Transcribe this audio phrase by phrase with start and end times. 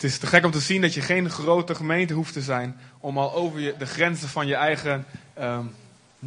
[0.00, 2.76] Het is te gek om te zien dat je geen grote gemeente hoeft te zijn
[3.00, 5.04] om al over je, de grenzen van je eigen.
[5.34, 5.64] ehm,
[6.18, 6.26] hm?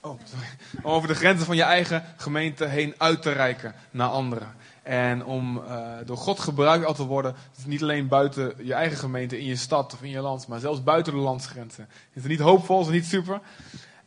[0.00, 0.46] oh, sorry.
[0.82, 4.54] Om over de grenzen van je eigen gemeente heen uit te reiken naar anderen.
[4.82, 8.98] En om eh, door God gebruikt al te worden, dus niet alleen buiten je eigen
[8.98, 11.88] gemeente, in je stad of in je land, maar zelfs buiten de landsgrenzen.
[12.12, 12.80] Is het niet hoopvol?
[12.80, 13.40] Is het niet super?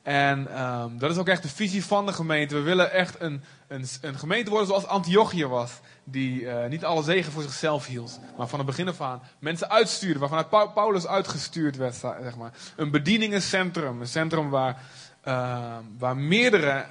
[0.06, 2.56] En ehm, dat is ook echt de visie van de gemeente.
[2.56, 5.72] We willen echt een, een, een gemeente worden zoals Antiochië was.
[6.04, 8.20] Die eh, niet alle zegen voor zichzelf hield.
[8.38, 10.20] Maar van het begin af aan mensen uitstuurde.
[10.20, 11.96] Waarvan Pau- Paulus uitgestuurd werd.
[11.96, 12.52] Zeg maar.
[12.76, 14.02] Een bedieningencentrum.
[14.02, 14.82] Een centrum waar,
[15.22, 16.86] ehm, waar meerdere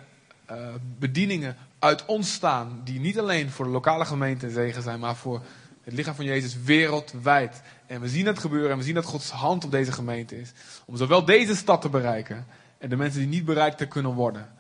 [0.46, 0.56] eh,
[0.98, 2.80] bedieningen uit ontstaan.
[2.84, 5.00] Die niet alleen voor de lokale gemeente een zegen zijn.
[5.00, 5.40] Maar voor
[5.84, 7.62] het lichaam van Jezus wereldwijd.
[7.86, 8.70] En we zien het gebeuren.
[8.70, 10.52] En we zien dat Gods hand op deze gemeente is.
[10.84, 12.46] Om zowel deze stad te bereiken.
[12.78, 14.52] En de mensen die niet bereikt kunnen worden.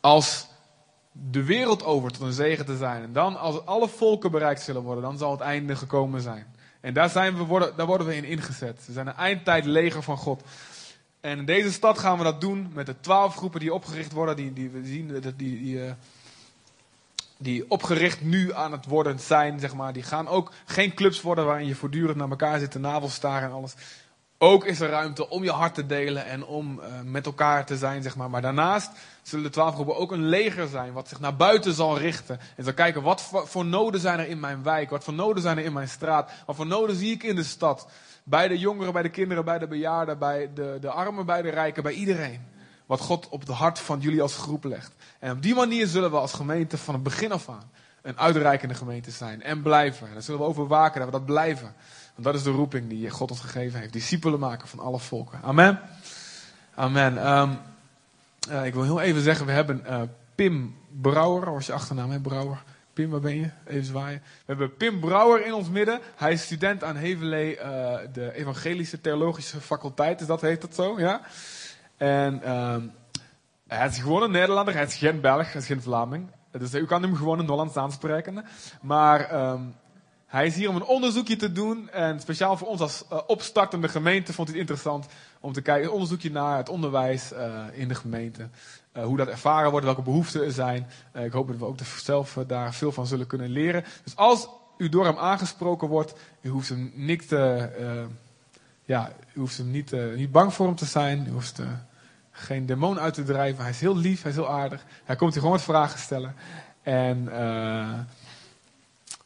[0.00, 0.46] Als
[1.12, 3.02] de wereld over tot een zegen te zijn.
[3.02, 6.46] En dan, als alle volken bereikt zullen worden, dan zal het einde gekomen zijn.
[6.80, 8.86] En daar, zijn we, worden, daar worden we in ingezet.
[8.86, 10.42] We zijn een eindtijd leger van God.
[11.20, 14.36] En in deze stad gaan we dat doen met de twaalf groepen die opgericht worden.
[14.36, 15.92] Die, die we zien, dat die, die, eh,
[17.36, 19.92] die opgericht nu aan het worden zijn, zeg maar.
[19.92, 23.54] Die gaan ook geen clubs worden waarin je voortdurend naar elkaar zit te navelstaren en
[23.54, 23.74] alles.
[24.40, 27.76] Ook is er ruimte om je hart te delen en om eh, met elkaar te
[27.76, 28.30] zijn, zeg maar.
[28.30, 28.90] Maar daarnaast
[29.22, 32.40] zullen de twaalf groepen ook een leger zijn, wat zich naar buiten zal richten.
[32.56, 34.90] En zal kijken, wat voor, noden zijn er in mijn wijk?
[34.90, 36.30] Wat voor noden zijn er in mijn straat?
[36.46, 37.88] Wat voor noden zie ik in de stad?
[38.24, 41.50] Bij de jongeren, bij de kinderen, bij de bejaarden, bij de, de armen, bij de
[41.50, 42.40] rijken, bij iedereen.
[42.86, 44.92] Wat God op het hart van jullie als groep legt.
[45.18, 47.70] En op die manier zullen we als gemeente van het begin af aan
[48.02, 49.42] een uitreikende gemeente zijn.
[49.42, 50.06] En blijven.
[50.06, 51.74] En daar zullen we over waken, dat we dat blijven.
[52.20, 53.92] Dat is de roeping die God ons gegeven heeft.
[53.92, 55.40] Discipelen maken van alle volken.
[55.42, 55.80] Amen.
[56.74, 57.18] Amen.
[57.18, 57.50] Ehm,
[58.50, 60.00] eh, ik wil heel even zeggen, we hebben eh,
[60.34, 62.62] Pim Brouwer, was je achternaam hè, Brouwer?
[62.92, 63.50] Pim, waar ben je?
[63.66, 64.22] Even zwaaien.
[64.22, 66.00] We hebben Pim Brouwer in ons midden.
[66.16, 70.20] Hij is student aan Hevelee, eh, de Evangelische Theologische Faculteit.
[70.20, 71.00] Is dat, heet dat zo?
[71.00, 71.20] Ja.
[71.96, 72.82] En ehm,
[73.66, 76.30] hij is gewoon een Nederlander, hij is geen Belg, hij is geen Vlaming.
[76.50, 78.44] Dus u kan hem gewoon in Hollands aanspreken.
[78.80, 79.60] Maar ehm,
[80.28, 81.90] hij is hier om een onderzoekje te doen.
[81.90, 85.06] En speciaal voor ons als eh, opstartende gemeente vond hij het interessant
[85.40, 85.86] om te kijken.
[85.86, 88.48] Een onderzoekje naar het onderwijs eh, in de gemeente.
[88.92, 90.86] Eh, hoe dat ervaren wordt, welke behoeften er zijn.
[91.14, 93.84] Ik hoop dat we ook zelf daar veel van zullen kunnen leren.
[94.04, 97.26] Dus als u door hem aangesproken wordt, u hoeft hem niet,
[98.84, 101.26] ja, u hoeft hem niet, niet bang voor hem te zijn.
[101.26, 101.60] U hoeft
[102.30, 103.62] geen demon uit te drijven.
[103.62, 104.84] Hij is heel lief, hij is heel aardig.
[105.04, 106.34] Hij komt hier gewoon wat vragen stellen.
[106.82, 107.28] En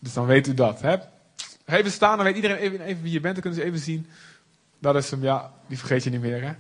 [0.03, 0.81] dus dan weet u dat.
[0.81, 0.97] Hè?
[1.67, 3.35] Even staan, dan weet iedereen even, even wie je bent.
[3.35, 4.07] Dan kunnen ze even zien.
[4.79, 5.51] Dat is hem, ja.
[5.67, 6.53] Die vergeet je niet meer, hè?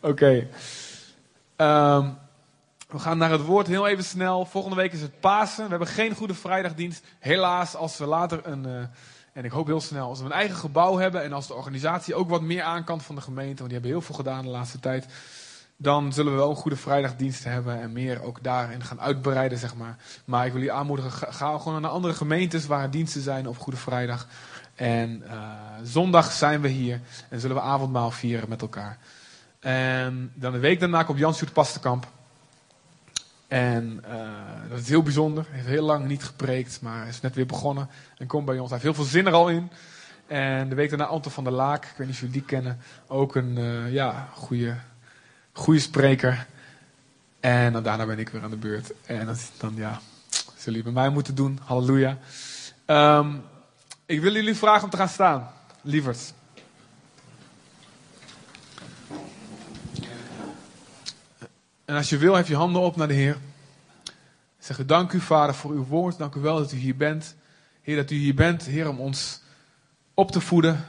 [0.00, 0.46] Oké.
[1.56, 2.08] Ehm,
[2.88, 4.44] we gaan naar het woord heel even snel.
[4.44, 5.64] Volgende week is het Pasen.
[5.64, 7.04] We hebben geen Goede Vrijdagdienst.
[7.18, 8.66] Helaas, als we later een...
[8.66, 8.82] eh,
[9.32, 11.22] en ik hoop heel snel, als we een eigen gebouw hebben...
[11.22, 13.56] en als de organisatie ook wat meer aan kan van de gemeente...
[13.56, 15.06] want die hebben heel veel gedaan de laatste tijd...
[15.82, 17.80] dan zullen we wel een Goede Vrijdagdienst hebben...
[17.80, 19.96] en meer ook daarin gaan uitbreiden, zeg maar.
[20.24, 22.66] Maar ik wil jullie aanmoedigen, ga, ga gewoon naar andere gemeentes...
[22.66, 24.26] waar diensten zijn op Goede Vrijdag...
[24.80, 25.38] En eh,
[25.82, 28.98] zondag zijn we hier en zullen we avondmaal vieren met elkaar.
[29.58, 32.06] En dan de week daarna komt Jan Sjoerd Pastenkamp.
[33.48, 35.44] En eh, dat is heel bijzonder.
[35.48, 37.88] Hij heeft heel lang niet gepreekt, maar is net weer begonnen.
[38.18, 38.70] En komt bij ons.
[38.70, 39.70] Hij heeft heel veel zin er al in.
[40.26, 41.84] En de week daarna Anton van der Laak.
[41.84, 42.78] Ik weet niet of jullie die kennen.
[43.06, 44.76] Ook een eh, ja, goede,
[45.52, 46.46] goede spreker.
[47.40, 48.92] En dan daarna ben ik weer aan de beurt.
[49.06, 50.00] En dat dan ja,
[50.30, 51.58] zullen jullie bij mij moeten doen.
[51.64, 52.18] Halleluja.
[52.84, 53.36] Ehm,
[54.06, 55.50] ik wil jullie vragen om te gaan staan,
[55.82, 56.34] lieverd.
[61.84, 63.36] En als je wil, hef je handen op naar de Heer.
[64.58, 66.18] Zeg u dank u, Vader, voor uw woord.
[66.18, 67.34] Dank u wel dat u hier bent.
[67.82, 69.40] Heer, dat u hier bent, Heer, om ons
[70.14, 70.84] op te voeden,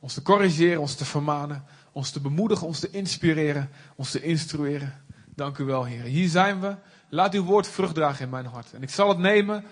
[0.00, 1.64] ons te corrigeren, ons te vermanen,
[1.96, 5.04] ons te bemoedigen, ons te inspireren, ons te instrueren.
[5.34, 6.02] Dank u wel, Heer.
[6.02, 6.76] Hier zijn we.
[7.08, 8.72] Laat uw woord vrucht dragen in mijn hart.
[8.72, 9.64] En ik zal het nemen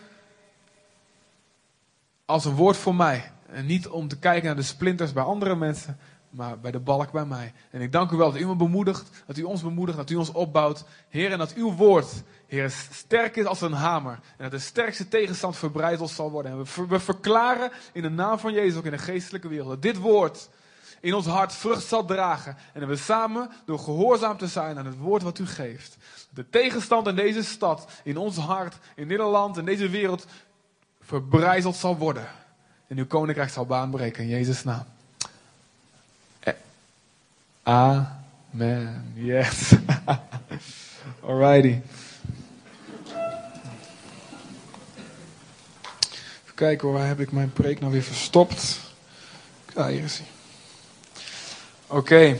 [2.24, 3.32] als een woord voor mij.
[3.46, 5.98] En niet om te kijken naar de splinters bij andere mensen,
[6.30, 7.52] maar bij de balk bij mij.
[7.70, 10.14] En ik dank u wel dat u me bemoedigt, dat u ons bemoedigt, dat u
[10.14, 10.84] ons opbouwt.
[11.08, 14.12] Heer, en dat uw woord, Heer, sterk is als een hamer.
[14.12, 16.52] En dat de sterkste tegenstand verbrijzeld zal worden.
[16.52, 19.98] En we verklaren in de naam van Jezus, ook in de geestelijke wereld, dat dit
[19.98, 20.48] woord
[21.04, 22.56] in ons hart vrucht zal dragen.
[22.72, 25.96] En dat we samen, door gehoorzaam te zijn aan het woord wat u geeft,
[26.30, 30.26] de tegenstand in deze stad, in ons hart, in dit land, in deze wereld,
[31.00, 32.26] verbrijzeld zal worden.
[32.86, 34.84] En uw koninkrijk zal baanbreken in Jezus' naam.
[36.40, 36.52] Eh,
[37.62, 39.12] Amen.
[39.14, 39.72] Yes.
[41.26, 41.80] Alrighty.
[46.42, 48.80] Even kijken waar heb ik mijn preek nou weer verstopt?
[49.74, 50.33] Ja, hier is hij.
[51.94, 52.38] Oké.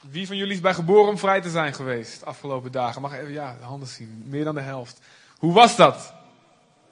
[0.00, 3.02] Wie van jullie is bij geboren om vrij te zijn geweest de afgelopen dagen?
[3.02, 4.24] Mag even ja, de handen zien.
[4.26, 5.00] Meer dan de helft.
[5.38, 6.14] Hoe was dat?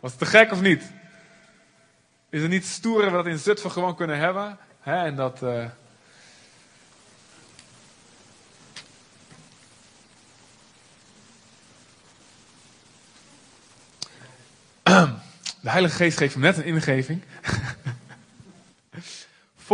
[0.01, 0.83] Was het te gek of niet?
[2.29, 4.59] Is het niet stoer dat we dat in Zutphen gewoon kunnen hebben?
[4.83, 5.43] En dat...
[5.43, 5.65] Uh...
[15.65, 17.23] De Heilige Geest geeft hem net een ingeving.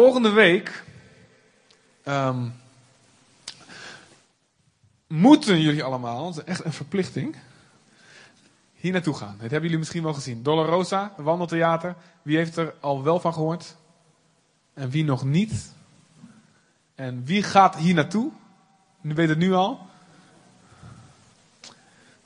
[0.00, 0.84] Volgende week
[2.04, 2.54] um,
[5.06, 7.36] moeten jullie allemaal, het is echt een verplichting,
[8.74, 9.32] hier naartoe gaan.
[9.32, 10.42] Dat hebben jullie misschien wel gezien.
[10.42, 11.94] Dolorosa, wandeltheater.
[12.22, 13.76] Wie heeft er al wel van gehoord?
[14.74, 15.72] En wie nog niet?
[16.94, 18.30] En wie gaat hier naartoe?
[19.00, 19.86] Nu weet het nu al.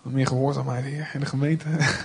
[0.03, 1.69] Meer gehoorzaamheid hier in de gemeente.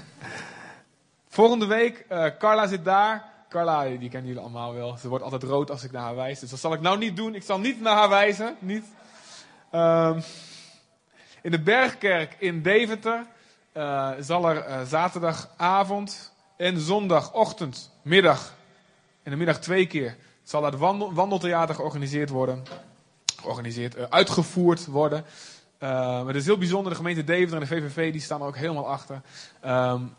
[1.38, 3.38] Volgende week, uh, Carla zit daar.
[3.50, 4.98] Carla, die kennen jullie allemaal wel.
[4.98, 6.40] Ze wordt altijd rood als ik naar haar wijs.
[6.40, 7.36] Dus dat zal ik nou niet doen.
[7.36, 8.56] Ik zal niet naar haar wijzen.
[8.60, 8.86] Niet.
[9.72, 10.22] Um,
[11.42, 13.26] in de Bergkerk in Deventer
[13.74, 18.54] uh, zal er uh, zaterdagavond en zondagochtend, middag,
[19.24, 22.64] en de middag twee keer, zal het wandel, wandeltheater georganiseerd worden.
[23.42, 25.26] Georganiseerd, uh, uitgevoerd worden.
[26.28, 28.88] het is heel bijzonder, de gemeente Deventer en de VVV die staan er ook helemaal
[28.88, 29.22] achter.
[29.66, 30.16] Um,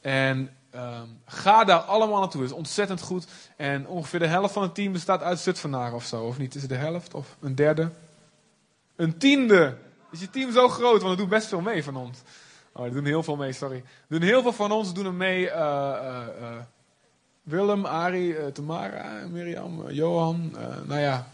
[0.00, 2.40] en um, ga daar allemaal naartoe.
[2.40, 3.26] Het is ontzettend goed.
[3.56, 6.24] En ongeveer de helft van het team bestaat uit Zutphenaren of zo.
[6.24, 6.54] Of niet?
[6.54, 7.90] Is het de helft of een derde?
[8.96, 9.76] Een tiende.
[10.10, 10.98] Is je team zo groot?
[10.98, 12.18] Want het doet best veel mee van ons.
[12.72, 13.84] Oh, er doen heel veel mee, sorry.
[14.08, 15.46] Doen heel veel van ons doen er mee.
[15.46, 16.48] Uh, uh, uh,
[17.42, 20.56] Willem, Arie, Tamara, Mirjam, Johan.
[20.86, 21.26] nou ja.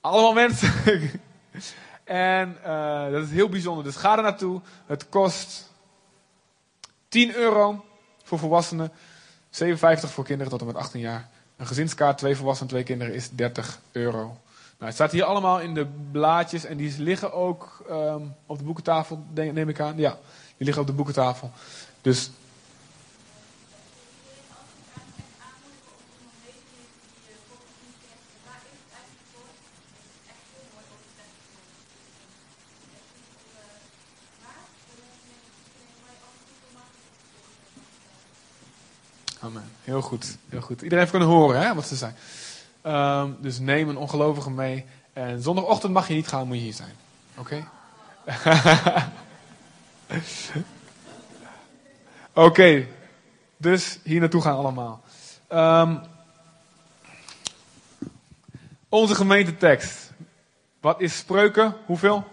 [0.00, 0.72] Allemaal mensen.
[2.04, 2.56] en
[3.10, 3.84] dat is heel bijzonder.
[3.84, 4.60] Dus ga er naartoe.
[4.86, 5.71] Het kost
[7.12, 7.84] 10 euro
[8.22, 8.92] voor volwassenen,
[9.50, 11.28] 57 voor kinderen tot en met 18 jaar.
[11.56, 14.18] Een gezinskaart, twee volwassenen, twee kinderen is 30 euro.
[14.18, 14.36] Nou,
[14.78, 19.24] het staat hier allemaal in de blaadjes en die liggen ook um, op de boekentafel,
[19.34, 19.98] neem ik aan.
[19.98, 20.18] Ja,
[20.56, 21.50] die liggen op de boekentafel.
[22.00, 22.30] Dus
[39.44, 39.64] Amen.
[39.92, 40.76] Heel goed, heel goed.
[40.76, 42.14] Iedereen heeft kunnen horen hè, wat ze zijn.
[42.86, 44.84] Um, dus neem een ongelovige mee.
[45.12, 46.94] En zondagochtend mag je niet gaan, moet je hier zijn.
[47.36, 47.68] Oké?
[52.48, 52.86] Oké,
[53.56, 55.02] dus hier naartoe gaan allemaal.
[55.52, 56.00] Um,
[58.88, 60.12] onze gemeentetekst.
[60.80, 61.76] Wat is spreuken?
[61.86, 62.24] Hoeveel?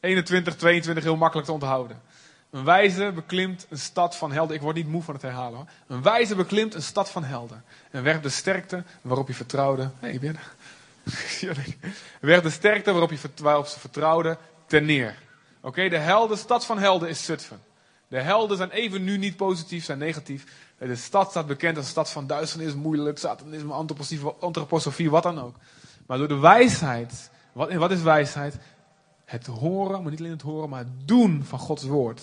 [0.00, 2.00] 21, 22, heel makkelijk te onthouden.
[2.50, 4.56] Een wijze beklimt een stad van helden.
[4.56, 5.66] Ik word niet moe van het herhalen hoor.
[5.86, 7.64] Een wijze beklimt een stad van helden.
[7.90, 9.82] En werpt de sterkte waarop je vertrouwde.
[9.82, 11.76] Hé, hey, ben er.
[12.20, 15.18] werpt de sterkte waarop, je, waarop ze vertrouwde ten neer.
[15.60, 17.60] Oké, de helden, stad van helden is Zutphen.
[18.08, 20.44] De helden zijn even nu niet positief, zijn negatief.
[20.78, 23.72] De stad staat bekend als stad van duisternis, moeilijk, satanisme,
[24.40, 25.56] antroposofie, wat dan ook.
[26.06, 28.56] Maar door de wijsheid, wat, wat is wijsheid?
[29.24, 32.22] Het horen, maar niet alleen het horen, maar het doen van Gods woord.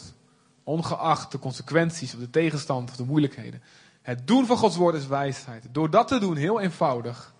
[0.65, 3.61] Ongeacht de consequenties of de tegenstand of de moeilijkheden.
[4.01, 5.67] Het doen van Gods woord is wijsheid.
[5.71, 7.33] Door dat te doen, heel eenvoudig,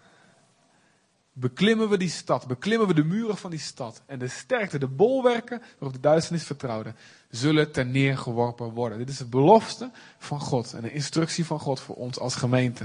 [1.34, 4.02] beklimmen we die stad, beklimmen we de muren van die stad.
[4.06, 6.94] En de sterkte, de bolwerken waarop de duisternis vertrouwde,
[7.30, 8.98] zullen ten neer geworpen worden.
[8.98, 12.84] Dit is de belofte van God en een instructie van God voor ons als gemeente.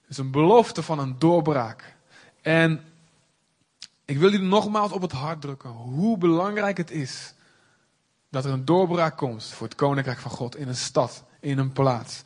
[0.00, 1.96] Het is een belofte van een doorbraak.
[2.42, 2.84] En
[4.04, 7.34] ik wil jullie nogmaals op het hart drukken hoe belangrijk het is
[8.32, 11.72] dat er een doorbraak komt voor het koninkrijk van God in een stad, in een
[11.72, 12.22] plaats.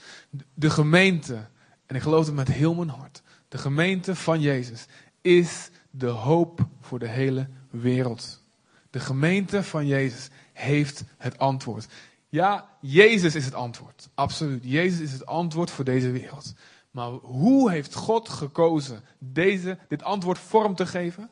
[0.55, 1.47] De gemeente,
[1.87, 4.87] en ik geloof het met heel mijn hart, de gemeente van Jezus
[5.21, 8.43] is de hoop voor de hele wereld.
[8.91, 11.87] De gemeente van Jezus heeft het antwoord.
[12.29, 14.09] Ja, Jezus is het antwoord.
[14.15, 14.65] Absoluut.
[14.65, 16.55] Jezus is het antwoord voor deze wereld.
[16.91, 21.31] Maar hoe heeft God gekozen deze, dit antwoord vorm te geven?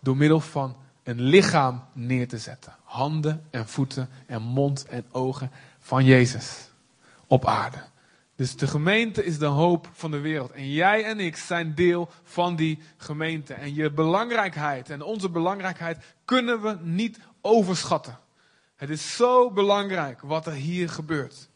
[0.00, 0.76] Door middel van
[1.06, 2.76] een lichaam neer te zetten.
[2.84, 6.70] Handen en voeten en mond en ogen van Jezus
[7.26, 7.78] op aarde.
[8.36, 10.50] Dus de gemeente is de hoop van de wereld.
[10.50, 13.54] En jij en ik zijn deel van die gemeente.
[13.54, 18.18] En je belangrijkheid en onze belangrijkheid kunnen we niet overschatten.
[18.76, 21.48] Het is zo belangrijk wat er hier gebeurt.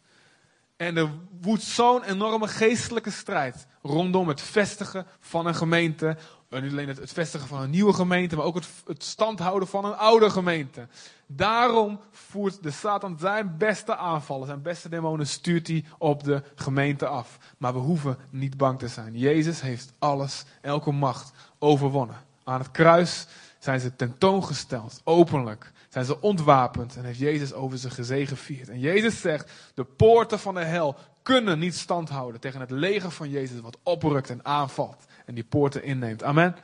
[0.81, 1.11] En er
[1.41, 6.17] woedt zo'n enorme geestelijke strijd rondom het vestigen van een gemeente.
[6.49, 9.85] En niet alleen het, vestigen van een nieuwe gemeente, maar ook het, het standhouden van
[9.85, 10.89] een oude gemeente.
[11.27, 17.07] Daarom voert de Satan zijn beste aanvallen, zijn beste demonen stuurt hij op de gemeente
[17.07, 17.39] af.
[17.59, 19.19] Maar we hoeven niet bang te zijn.
[19.19, 22.17] Jezus heeft alles, elke macht overwonnen.
[22.45, 23.27] Aan het kruis
[23.59, 25.73] zijn ze tentoongesteld, openlijk.
[25.91, 28.69] Zijn ze ontwapend en heeft Jezus over ze gezegevierd.
[28.69, 33.31] En Jezus zegt, de poorten van de hel kunnen niet standhouden tegen het leger van
[33.31, 35.05] Jezus wat oprukt en aanvalt.
[35.27, 36.23] En die poorten inneemt.
[36.23, 36.57] Amen.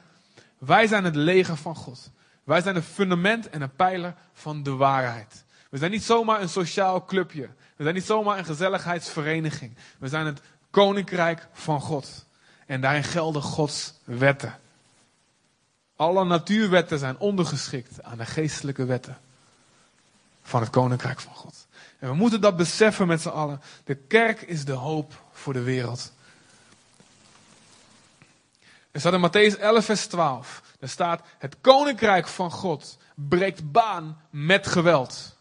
[0.58, 2.10] Wij zijn het leger van God.
[2.44, 5.44] Wij zijn een fundament en een pijler van de waarheid.
[5.70, 7.48] We zijn niet zomaar een sociaal clubje.
[7.76, 9.76] We zijn niet zomaar een gezelligheidsvereniging.
[9.98, 10.40] We zijn het
[10.70, 12.26] koninkrijk van God.
[12.66, 14.58] En daarin gelden Gods wetten.
[15.96, 19.18] Alle natuurwetten zijn ondergeschikt aan de geestelijke wetten
[20.42, 21.66] van het koninkrijk van God.
[21.98, 23.60] En we moeten dat beseffen met z'n allen.
[23.84, 26.12] De kerk is de hoop voor de wereld.
[28.90, 30.62] Er staat in Matthäus 11, vers 12.
[30.78, 35.36] Daar staat: Het koninkrijk van God breekt baan met geweld.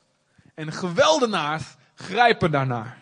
[0.53, 1.63] En geweldenaars
[1.95, 2.97] grijpen daarnaar.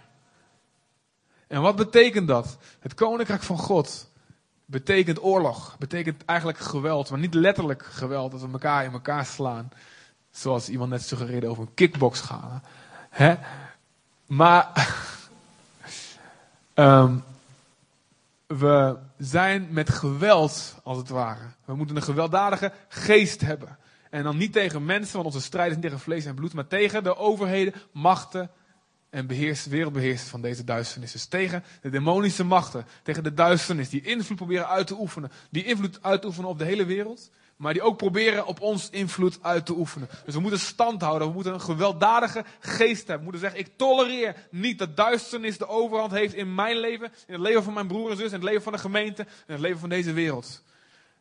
[1.48, 2.58] En wat betekent dat?
[2.80, 4.10] Het koninkrijk van God
[4.74, 5.76] betekent oorlog.
[5.80, 7.10] Betekent eigenlijk geweld.
[7.10, 9.72] Maar niet letterlijk geweld, dat we elkaar in elkaar slaan.
[10.32, 12.64] Zoals iemand net suggereerde over een kickboxschalen.
[13.10, 13.36] Hè?
[14.26, 14.90] Maar
[16.74, 17.24] um,
[18.64, 21.46] we zijn met geweld, als het ware.
[21.66, 23.78] We moeten een gewelddadige geest hebben.
[24.10, 26.68] En dan niet tegen mensen, want onze strijd is niet tegen vlees en bloed, maar
[26.68, 28.50] tegen de overheden, machten
[29.14, 31.12] en beheers, wereldbeheersers van deze duisternis.
[31.12, 35.32] Dus tegen de demonische machten, tegen de duisternis, die invloed proberen uit te oefenen.
[35.50, 38.90] Die invloed uit te oefenen op de hele wereld, maar die ook proberen op ons
[38.90, 40.10] invloed uit te oefenen.
[40.26, 43.18] Dus we moeten stand houden, we moeten een gewelddadige geest hebben.
[43.18, 47.34] We moeten zeggen, ik tolereer niet dat duisternis de overhand heeft in mijn leven, in
[47.34, 49.60] het leven van mijn broer en zus, in het leven van de gemeente, in het
[49.60, 50.64] leven van deze wereld.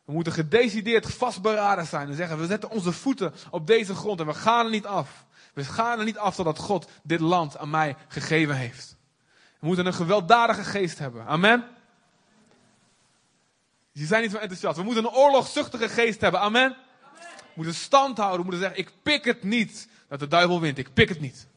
[0.05, 4.25] We moeten gedecideerd vastberaden zijn en zeggen, we zetten onze voeten op deze grond en
[4.25, 5.25] we gaan er niet af.
[5.53, 8.95] We gaan er niet af totdat God dit land aan mij gegeven heeft.
[9.59, 11.25] We moeten een gewelddadige geest hebben.
[11.25, 11.65] Amen.
[13.91, 14.77] Je zijn niet zo enthousiast.
[14.77, 16.39] We moeten een oorlogzuchtige geest hebben.
[16.39, 16.75] Amen.
[17.37, 18.37] We moeten stand houden.
[18.37, 20.77] We moeten zeggen, ik pik het niet dat de duivel wint.
[20.77, 21.47] Ik pik het niet.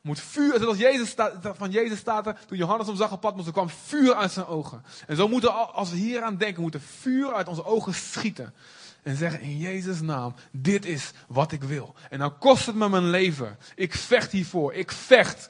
[0.00, 3.52] Moet vuur, zoals Jezus van Jezus staat er, toen Johannes hem zag op pad, er
[3.52, 4.84] kwam vuur uit zijn ogen.
[5.06, 8.54] En zo moeten, als we hier aan denken, moeten vuur uit onze ogen schieten.
[9.02, 11.94] En zeggen in Jezus' naam, dit is wat ik wil.
[12.10, 13.58] En dan kost het me mijn leven.
[13.74, 14.74] Ik vecht hiervoor.
[14.74, 15.48] Ik vecht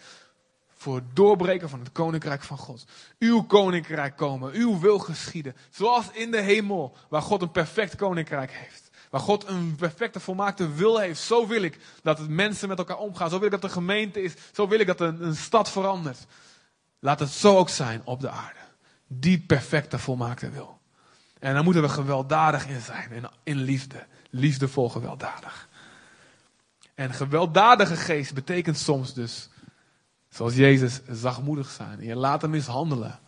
[0.78, 2.85] voor het doorbreken van het koninkrijk van God.
[3.19, 5.57] Uw koninkrijk komen, uw wil geschieden.
[5.71, 8.90] Zoals in de hemel, waar God een perfect koninkrijk heeft.
[9.11, 11.21] Waar God een perfecte, volmaakte wil heeft.
[11.21, 13.31] Zo wil ik dat het mensen met elkaar omgaan.
[13.31, 14.33] Zo wil ik dat de gemeente is.
[14.52, 16.26] Zo wil ik dat een, een stad verandert.
[16.99, 18.59] Laat het zo ook zijn op de aarde.
[19.07, 20.77] Die perfecte, volmaakte wil.
[21.40, 23.12] En daar moeten we gewelddadig in zijn.
[23.12, 24.07] En in liefde.
[24.30, 25.68] Liefdevol gewelddadig.
[26.95, 29.49] En gewelddadige geest betekent soms dus
[30.28, 32.02] Zoals Jezus zachtmoedig zijn.
[32.02, 33.18] Je laten mishandelen.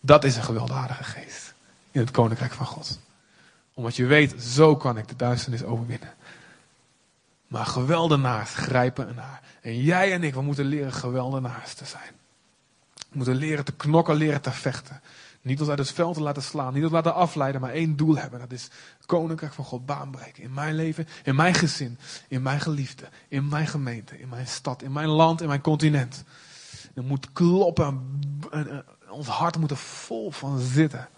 [0.00, 1.54] Dat is een gewelddadige geest.
[1.90, 2.98] In het koninkrijk van God.
[3.74, 6.14] Omdat je weet, zo kan ik de duisternis overwinnen.
[7.46, 9.42] Maar geweldenaars grijpen ernaar.
[9.60, 12.12] En jij en ik, we moeten leren geweldenaars te zijn.
[12.94, 15.00] We moeten leren te knokken, leren te vechten.
[15.42, 18.16] Niet ons uit het veld te laten slaan, niet ons laten afleiden, maar één doel
[18.16, 18.40] hebben.
[18.40, 18.68] Dat is
[19.06, 20.42] koninkrijk van God baanbreken.
[20.42, 24.82] In mijn leven, in mijn gezin, in mijn geliefde, in mijn gemeente, in mijn stad,
[24.82, 26.24] in mijn land, in mijn continent.
[26.94, 28.20] Er moet kloppen
[28.50, 31.08] en, ons hart moet er vol van zitten.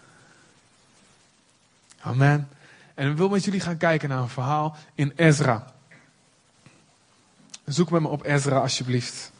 [1.99, 2.49] Amen.
[2.93, 5.73] En ik wil met jullie gaan kijken naar een verhaal in Ezra.
[7.65, 9.32] Zoek met me op Ezra alsjeblieft.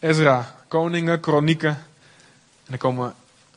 [0.00, 1.68] Ezra, Koningen, Kronieken.
[1.68, 3.14] En dan komen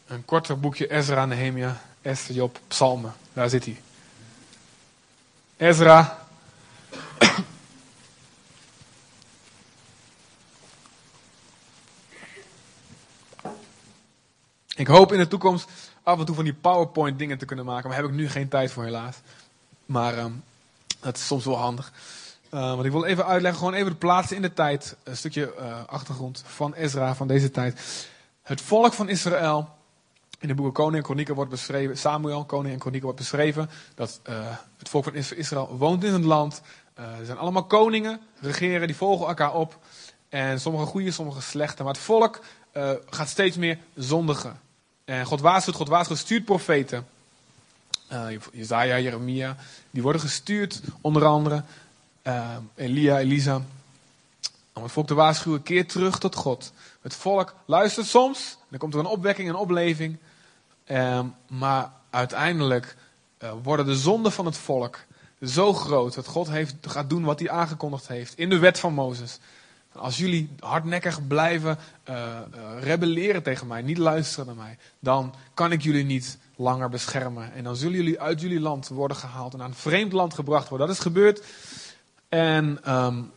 [0.07, 3.13] een korter boekje Ezra, Nehemia, Esther, Job, Psalmen.
[3.33, 3.81] Daar zit hij.
[5.57, 6.21] Ezra.
[14.75, 15.69] Ik hoop in de toekomst
[16.03, 17.89] af en toe van die PowerPoint dingen te kunnen maken.
[17.89, 19.17] Maar heb ik nu geen tijd voor helaas.
[19.85, 20.43] Maar um,
[20.99, 21.91] dat is soms wel handig.
[22.53, 24.95] Uh, want ik wil even uitleggen, gewoon even de plaatsen in de tijd.
[25.03, 28.07] Een stukje uh, achtergrond van Ezra, van deze tijd.
[28.41, 29.69] Het volk van Israël.
[30.39, 31.97] In de boeken Koning en Kronieken wordt beschreven.
[31.97, 33.69] Samuel, Koning en Kronieken wordt beschreven.
[33.95, 34.35] Dat uh,
[34.77, 36.61] het volk van Israël woont in een land.
[36.93, 39.77] Er zijn allemaal koningen, regeren, die volgen elkaar op.
[40.29, 41.83] En sommige goede, sommige slechte.
[41.83, 42.39] Maar het volk
[43.09, 44.59] gaat steeds meer zondigen.
[45.05, 47.07] En God waarschuwt, God waarschuwt, stuurt profeten.
[48.51, 49.55] Jezaja, Jeremia,
[49.91, 51.63] die worden gestuurd, onder andere.
[52.75, 53.61] Elia, Elisa.
[54.73, 56.73] Om het volk te waarschuwen, keer terug tot God.
[57.01, 60.17] Het volk luistert soms, dan komt er een opwekking en opleving.
[60.85, 62.95] Ehm, maar uiteindelijk
[63.43, 64.99] uh, worden de zonden van het volk
[65.41, 68.93] zo groot dat God heeft, gaat doen wat hij aangekondigd heeft in de wet van
[68.93, 69.39] Mozes.
[69.91, 71.77] Als jullie hardnekkig blijven
[72.09, 76.89] uh, uh, rebelleren tegen mij, niet luisteren naar mij, dan kan ik jullie niet langer
[76.89, 77.53] beschermen.
[77.53, 80.69] En dan zullen jullie uit jullie land worden gehaald en naar een vreemd land gebracht
[80.69, 80.87] worden.
[80.87, 81.43] Dat is gebeurd.
[82.33, 83.31] En, um,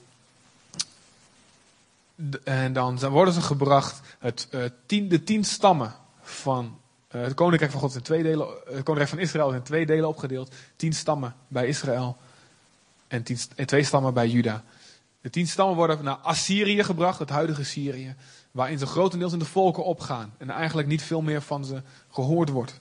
[2.44, 4.48] en dan worden ze gebracht, het,
[4.86, 6.78] tien, de tien stammen van
[7.10, 9.86] uh, het koninkrijk van God in twee delen, het koninkrijk van Israël is in twee
[9.86, 10.54] delen opgedeeld.
[10.76, 12.16] Tien stammen bij Israël
[13.08, 14.64] en, tien, en twee stammen bij Juda.
[15.20, 18.14] De tien stammen worden naar Assyrië gebracht, het huidige Syrië,
[18.50, 22.48] waarin ze grotendeels in de volken opgaan en eigenlijk niet veel meer van ze gehoord
[22.48, 22.80] wordt.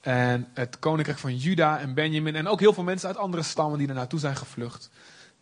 [0.00, 3.78] En het koninkrijk van Juda en Benjamin en ook heel veel mensen uit andere stammen
[3.78, 4.90] die er naartoe zijn gevlucht,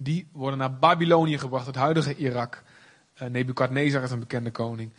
[0.03, 2.63] die worden naar Babylonië gebracht, het huidige Irak.
[3.23, 4.91] Uh, Nebukadnezar is een bekende koning.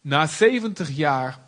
[0.00, 1.38] Na 70 jaar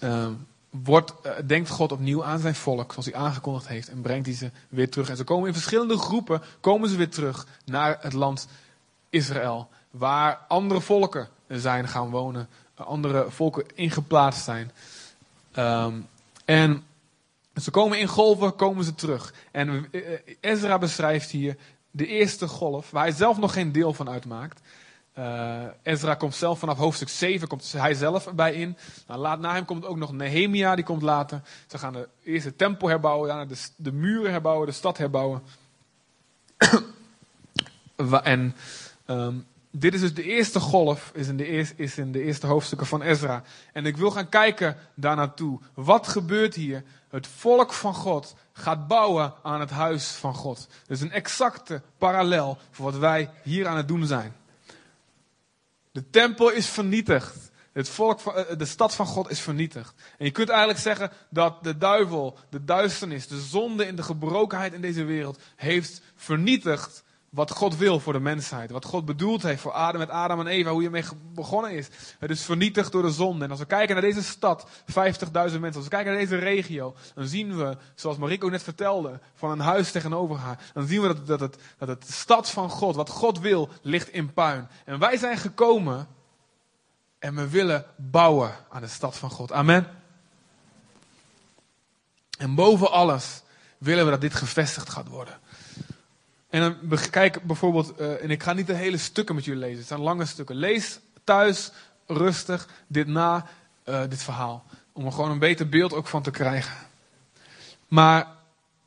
[0.00, 0.28] uh,
[0.70, 4.34] wordt, uh, denkt God opnieuw aan zijn volk, zoals hij aangekondigd heeft, en brengt hij
[4.34, 5.08] ze weer terug.
[5.08, 8.48] En ze komen in verschillende groepen, komen ze weer terug naar het land
[9.10, 14.70] Israël, waar andere volken zijn gaan wonen, andere volken ingeplaatst zijn.
[15.56, 16.08] Um,
[16.44, 16.84] en
[17.60, 19.34] ze komen in golven, komen ze terug.
[19.50, 20.02] En uh,
[20.40, 21.56] Ezra beschrijft hier
[21.96, 24.60] de eerste golf, waar hij zelf nog geen deel van uitmaakt.
[25.18, 28.76] Uh, Ezra komt zelf vanaf hoofdstuk 7, komt hij zelf bij in.
[29.06, 31.40] Nou, laat, na hem komt ook nog Nehemia, die komt later.
[31.66, 35.42] Ze gaan de eerste tempel herbouwen, daarna de, de muren herbouwen, de stad herbouwen.
[38.22, 38.54] en
[39.06, 42.46] um, dit is dus de eerste golf, is in de, eerste, is in de eerste
[42.46, 43.42] hoofdstukken van Ezra.
[43.72, 45.60] En ik wil gaan kijken daar naartoe.
[45.74, 46.84] Wat gebeurt hier?
[47.08, 50.66] Het volk van God gaat bouwen aan het huis van God.
[50.86, 54.36] Dus een exacte parallel voor wat wij hier aan het doen zijn.
[55.92, 57.52] De tempel is vernietigd.
[57.72, 59.94] Het volk van, eh, de stad van God is vernietigd.
[60.18, 64.72] En je kunt eigenlijk zeggen dat de duivel, de duisternis, de zonde in de gebrokenheid
[64.72, 67.03] in deze wereld heeft vernietigd
[67.34, 68.70] wat God wil voor de mensheid.
[68.70, 71.88] Wat God bedoeld heeft voor Adam met Adam en Eva, hoe je mee begonnen is.
[72.18, 73.44] Het is vernietigd door de zonde.
[73.44, 74.94] En als we kijken naar deze stad, 50.000
[75.32, 79.50] mensen, als we kijken naar deze regio, dan zien we, zoals Mariko net vertelde, van
[79.50, 80.58] een huis tegenover haar.
[80.72, 84.08] Dan zien we dat, dat, het, dat het stad van God, wat God wil, ligt
[84.08, 84.68] in puin.
[84.84, 86.08] En wij zijn gekomen
[87.18, 89.52] en we willen bouwen aan de stad van God.
[89.52, 89.86] Amen.
[92.38, 93.42] En boven alles
[93.78, 95.42] willen we dat dit gevestigd gaat worden.
[96.54, 99.78] En dan kijk bijvoorbeeld, uh, en ik ga niet de hele stukken met jullie lezen,
[99.78, 100.56] het zijn lange stukken.
[100.56, 101.72] Lees thuis
[102.06, 103.46] rustig dit na,
[103.84, 104.64] uh, dit verhaal.
[104.92, 106.74] Om er gewoon een beter beeld ook van te krijgen.
[107.88, 108.26] Maar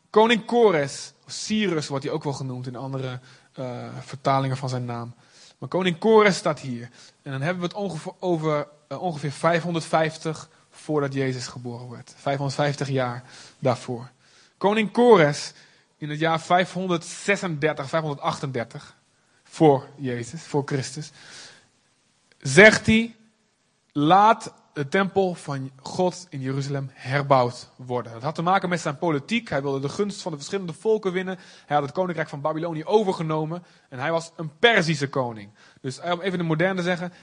[0.10, 3.20] koning Kores, of Cyrus wordt hij ook wel genoemd in andere
[3.60, 3.66] uh,
[4.00, 5.14] vertalingen van zijn naam.
[5.58, 6.90] Maar koning Kores staat hier.
[7.22, 12.14] En dan hebben we het ongeveer over ongeveer 550 voordat Jezus geboren werd.
[12.18, 13.24] 550 jaar
[13.60, 14.10] daarvoor.
[14.58, 15.54] Koning Kores
[15.98, 18.98] in het jaar 536, 538
[19.44, 21.12] voor Jezus, voor Christus,
[22.38, 23.16] zegt hij:
[23.92, 28.14] laat de tempel van God in Jeruzalem herbouwd worden.
[28.14, 29.50] Dat had te maken met zijn politiek.
[29.50, 31.38] Hij wilde de gunst van de verschillende volken winnen.
[31.66, 33.64] Hij had het koninkrijk van Babylonië overgenomen.
[33.90, 35.50] En hij was een Perzische koning.
[35.82, 37.14] Dus om even de moderne te zeggen.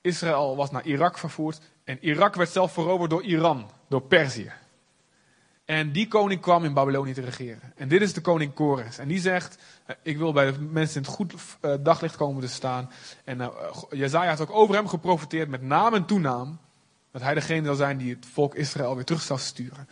[0.00, 1.60] Israël was naar Irak vervoerd.
[1.84, 4.52] En Irak werd zelf veroverd door Iran, door Perzië.
[5.70, 7.72] En die koning kwam in Babylonië te regeren.
[7.76, 8.98] En dit is de koning Kores.
[8.98, 12.42] En die zegt, eh, ik wil bij de mensen in het goed uh, daglicht komen
[12.42, 12.90] te staan.
[13.24, 13.38] En
[13.92, 16.58] uh, had ook over hem geprofiteerd met naam en toenaam.
[17.12, 19.88] Dat hij degene zal zijn die het volk Israël weer terug zal sturen.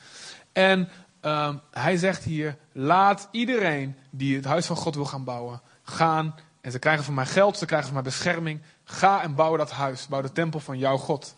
[0.53, 0.89] En
[1.23, 6.35] uh, hij zegt hier, laat iedereen die het huis van God wil gaan bouwen, gaan.
[6.61, 8.61] En ze krijgen van mij geld, ze krijgen van mij bescherming.
[8.85, 11.37] Ga en bouw dat huis, bouw de tempel van jouw God.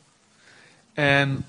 [0.93, 1.45] En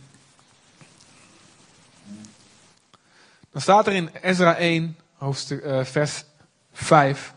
[3.52, 6.24] Dan staat er in Ezra 1, hoofdstuk, uh, vers
[6.72, 7.34] 5.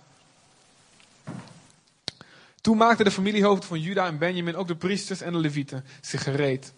[2.60, 6.22] Toen maakten de familiehoofden van Juda en Benjamin, ook de priesters en de levieten, zich
[6.22, 6.72] gereed.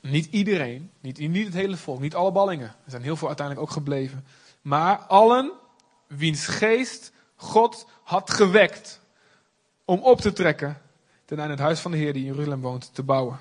[0.00, 2.68] Niet iedereen, niet, niet het hele volk, niet alle ballingen.
[2.68, 4.24] Er zijn heel veel uiteindelijk ook gebleven.
[4.62, 5.52] Maar allen
[6.06, 9.00] wiens geest God had gewekt
[9.84, 10.80] om op te trekken
[11.24, 13.38] ten einde het huis van de Heer die in Jeruzalem woont te bouwen.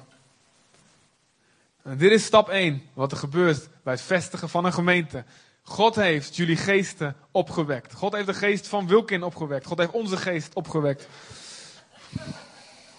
[1.93, 5.23] Dit is stap 1, wat er gebeurt bij het vestigen van een gemeente.
[5.61, 7.93] God heeft jullie geesten opgewekt.
[7.93, 9.65] God heeft de geest van Wilkin opgewekt.
[9.65, 11.07] God heeft onze geest opgewekt.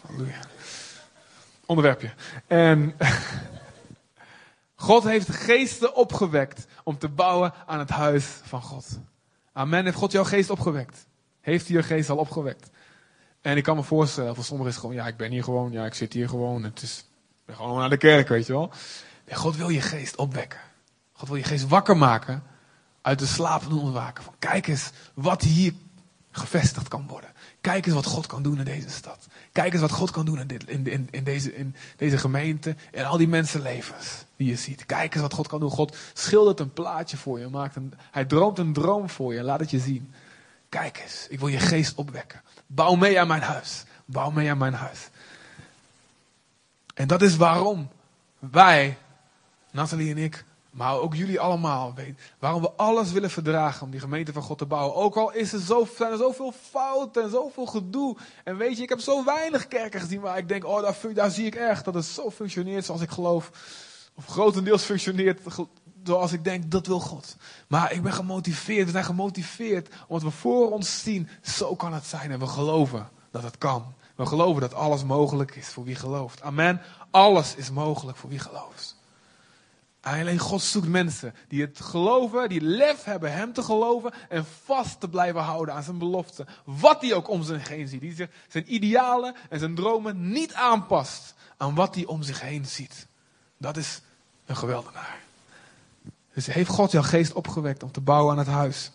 [0.07, 0.41] Halleluja.
[1.67, 2.11] Onderwerpje.
[2.47, 2.97] En
[4.75, 8.99] God heeft geesten opgewekt om te bouwen aan het huis van God.
[9.53, 9.85] Amen.
[9.85, 11.07] Heeft God jouw geest opgewekt?
[11.41, 12.71] Heeft hij je geest al opgewekt?
[13.41, 15.73] En ik kan me voorstellen, voor sommigen is het gewoon, ja, ik ben hier gewoon,
[15.73, 16.63] ja, ik zit hier gewoon.
[16.63, 17.06] Het is,
[17.47, 18.73] ben gewoon naar de kerk, weet je wel.
[19.31, 20.61] God wil je geest opwekken.
[21.13, 22.43] God wil je geest wakker maken
[23.03, 24.25] uit de slaap doen ontwaken.
[24.25, 25.73] Van kijk eens wat hier
[26.31, 27.31] gevestigd kan worden.
[27.61, 29.27] Kijk eens wat God kan doen in deze stad.
[29.53, 32.77] Kijk eens wat God kan doen in, dit, in, in, deze, in deze gemeente.
[32.93, 34.87] En al die mensenlevens die je ziet.
[34.87, 35.71] Kijk eens wat God kan doen.
[35.71, 37.49] God schildert een plaatje voor je.
[37.49, 39.43] Maakt een, hij droomt een droom voor je.
[39.43, 40.13] Laat het je zien.
[40.69, 42.43] Kijk eens, ik wil je geest opwekken.
[42.67, 43.85] Bouw mee aan mijn huis.
[44.05, 45.09] Bouw mee aan mijn huis.
[46.97, 47.89] En dat is waarom
[48.39, 48.99] wij,
[49.71, 54.01] Nathalie en ik, maar ook jullie allemaal weten waarom we alles willen verdragen om die
[54.01, 54.97] gemeente van God te bouwen.
[54.97, 58.17] Ook al is er zo, zijn er zoveel fouten en zoveel gedoe.
[58.45, 61.31] En weet je, ik heb zo weinig kerken gezien waar ik denk, oh daar, daar
[61.31, 63.51] zie ik echt dat het zo functioneert zoals ik geloof.
[64.15, 65.41] Of grotendeels functioneert
[66.05, 67.37] zoals ik denk, dat wil God.
[67.69, 72.07] Maar ik ben gemotiveerd, we zijn gemotiveerd omdat we voor ons zien, zo kan het
[72.07, 72.31] zijn.
[72.31, 73.95] En we geloven dat het kan.
[74.17, 76.43] We geloven dat alles mogelijk is voor wie gelooft.
[76.43, 76.83] Amen.
[77.11, 78.97] Alles is mogelijk voor wie gelooft.
[80.01, 85.01] Alleen God zoekt mensen die het geloven, die lef hebben hem te geloven en vast
[85.01, 86.47] te blijven houden aan zijn belofte.
[86.65, 88.01] Wat hij ook om zich heen ziet.
[88.01, 92.67] Die zich zijn idealen en zijn dromen niet aanpast aan wat hij om zich heen
[92.67, 93.07] ziet.
[93.59, 94.01] Dat is
[94.47, 95.19] een geweldenaar.
[96.35, 98.91] Dus heeft God jouw geest opgewekt om te bouwen aan het huis.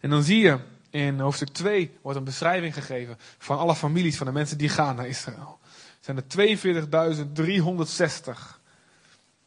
[0.00, 0.58] En dan zie je
[0.90, 4.96] in hoofdstuk 2 wordt een beschrijving gegeven van alle families van de mensen die gaan
[4.96, 5.58] naar Israël.
[5.62, 5.68] Er
[6.00, 6.58] zijn er
[8.26, 8.58] 42.360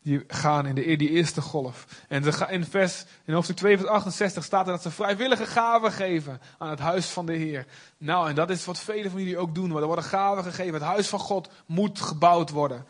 [0.03, 1.85] die gaan in de, die eerste golf.
[2.07, 6.41] En in, vers, in hoofdstuk 2, vers 68 staat er dat ze vrijwillige gaven geven
[6.57, 7.65] aan het huis van de Heer.
[7.97, 9.75] Nou, en dat is wat velen van jullie ook doen.
[9.75, 10.73] Er worden gaven gegeven.
[10.73, 12.85] Het huis van God moet gebouwd worden.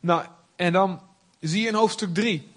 [0.00, 0.24] Nou,
[0.56, 1.00] en dan
[1.40, 2.52] zie je in hoofdstuk 3.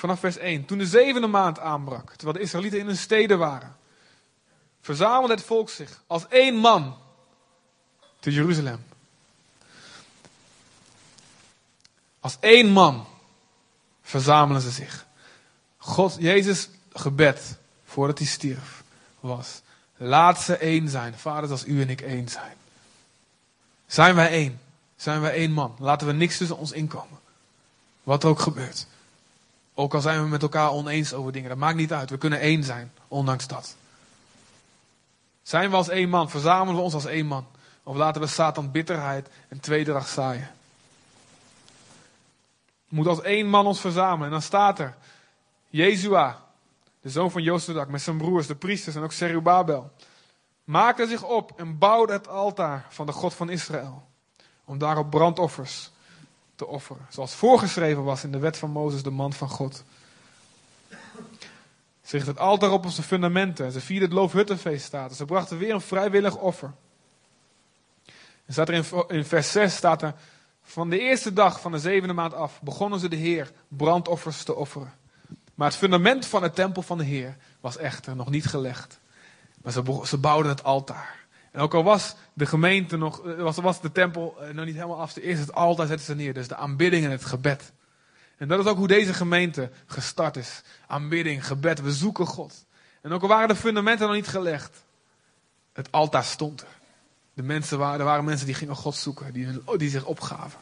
[0.00, 0.64] Vanaf vers 1.
[0.64, 3.76] Toen de zevende maand aanbrak, terwijl de Israëlieten in hun steden waren,
[4.80, 6.96] verzamelde het volk zich als één man
[8.20, 8.84] te Jeruzalem.
[12.20, 13.06] Als één man
[14.02, 15.06] verzamelen ze zich.
[15.76, 18.82] God, Jezus gebed, voordat hij stierf,
[19.20, 19.60] was:
[19.96, 21.14] laat ze één zijn.
[21.14, 22.56] Vader, zoals u en ik één zijn.
[23.86, 24.60] Zijn wij één?
[24.96, 25.76] Zijn wij één man?
[25.78, 27.18] Laten we niks tussen ons inkomen.
[28.02, 28.86] Wat er ook gebeurt.
[29.80, 32.10] Ook al zijn we met elkaar oneens over dingen, dat maakt niet uit.
[32.10, 33.76] We kunnen één zijn, ondanks dat.
[35.42, 36.30] Zijn we als één man?
[36.30, 37.46] Verzamelen we ons als één man?
[37.82, 40.50] Of laten we Satan bitterheid en tweedracht zaaien?
[42.90, 44.24] moet als één man ons verzamelen.
[44.24, 44.96] En dan staat er,
[45.68, 46.42] Jezua,
[47.00, 49.92] de zoon van Jozadak, met zijn broers, de priesters en ook Serubabel,
[50.64, 54.08] maakte zich op en bouwde het altaar van de God van Israël.
[54.64, 55.90] Om daarop brandoffers
[56.60, 57.06] te offeren.
[57.08, 59.84] Zoals voorgeschreven was in de wet van Mozes, de man van God.
[62.02, 63.64] Ze richtten het altaar op op zijn fundamenten.
[63.66, 65.16] En ze vierden het loofhuttenfeest staat.
[65.16, 66.72] Ze brachten weer een vrijwillig offer.
[68.46, 70.14] En staat er in, vers 6 staat er.
[70.62, 74.54] Van de eerste dag van de zevende maand af begonnen ze de Heer brandoffers te
[74.54, 74.92] offeren.
[75.54, 79.00] Maar het fundament van het tempel van de Heer was echter nog niet gelegd.
[79.62, 81.19] Maar ze, ze bouwden het altaar.
[81.50, 84.74] En ook al was de gemeente nog, eh, was, was de tempel eh, nog niet
[84.74, 86.34] helemaal af, eerst het altaar zetten ze neer.
[86.34, 87.72] Dus de aanbidding en het gebed.
[88.36, 90.62] En dat is ook hoe deze gemeente gestart is.
[90.86, 92.64] Aanbidding, gebed, we zoeken God.
[93.00, 94.82] En ook al waren de fundamenten nog niet gelegd,
[95.72, 96.78] het altaar stond er.
[97.34, 100.60] De mensen waren, er waren mensen die gingen God zoeken, die, die zich opgaven.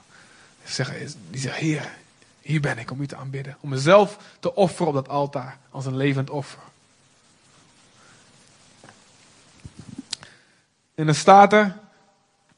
[0.65, 1.97] Die zeggen, die zeggen, Heer,
[2.41, 3.57] hier ben ik om u te aanbidden.
[3.61, 6.61] Om mezelf te offeren op dat altaar als een levend offer.
[10.99, 11.79] En dan staat er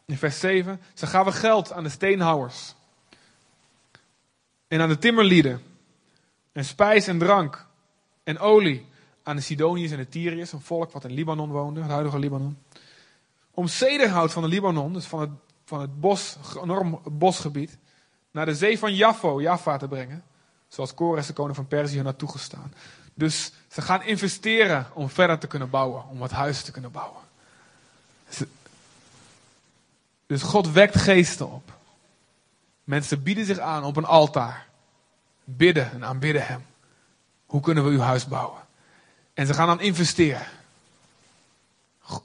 [0.05, 2.75] in vers 7: Ze gaven geld aan de steenhouwers.
[4.69, 5.63] En aan de timmerlieden.
[6.53, 7.67] En spijs en drank.
[8.25, 8.87] En olie
[9.23, 12.59] aan de Sidoniërs en de Tyriërs, een volk wat in Libanon woonde, het huidige Libanon
[13.61, 15.31] om cederhout van de Libanon, dus van het,
[15.65, 17.79] van het bos, enorm bosgebied,
[18.31, 20.25] naar de zee van Jaffo, Jaffa te brengen.
[20.69, 22.73] Zoals Kores, de koning van Perzië, naartoe gestaan.
[23.15, 27.21] Dus ze gaan investeren om verder te kunnen bouwen, om wat huizen te kunnen bouwen.
[30.27, 31.73] Dus God wekt geesten op.
[32.85, 34.67] Mensen bieden zich aan op een altaar.
[35.45, 36.65] Bidden en aanbidden Hem.
[37.47, 38.61] Hoe kunnen we uw huis bouwen?
[39.35, 40.47] En ze gaan dan investeren.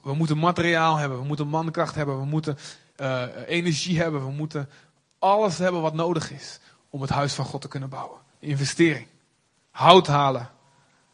[0.02, 2.58] We moeten materiaal hebben, we moeten mankracht hebben, we moeten
[3.02, 4.70] uh, energie hebben, we moeten
[5.20, 8.20] alles hebben wat nodig is om het huis van God te kunnen bouwen.
[8.40, 9.08] investering.
[9.72, 10.50] Hout halen.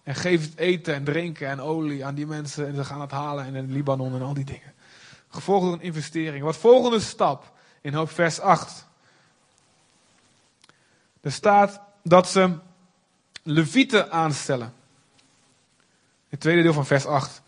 [0.04, 2.68] En geef eten en drinken en olie aan die mensen.
[2.68, 4.74] En ze gaan het halen in Libanon en al die dingen.
[5.32, 6.44] Gevolgd door een investering.
[6.44, 8.88] Wat volgende stap in hoofd vers 8.
[11.22, 12.58] Er staat dat ze
[13.44, 14.74] levieten aanstellen.
[16.30, 17.42] Het tweede deel van vers 8.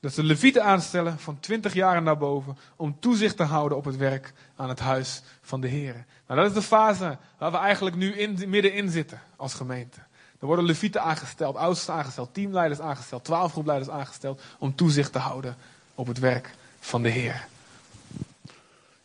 [0.00, 3.96] Dat ze levieten aanstellen van 20 jaar naar boven om toezicht te houden op het
[3.96, 6.04] werk aan het huis van de Heer.
[6.26, 10.00] Nou, dat is de fase waar we eigenlijk nu in, middenin zitten als gemeente.
[10.40, 15.56] Er worden levieten aangesteld, oudsten aangesteld, teamleiders aangesteld, twaalfgroepleiders aangesteld om toezicht te houden
[15.94, 16.54] op het werk
[16.84, 17.46] van de Heer.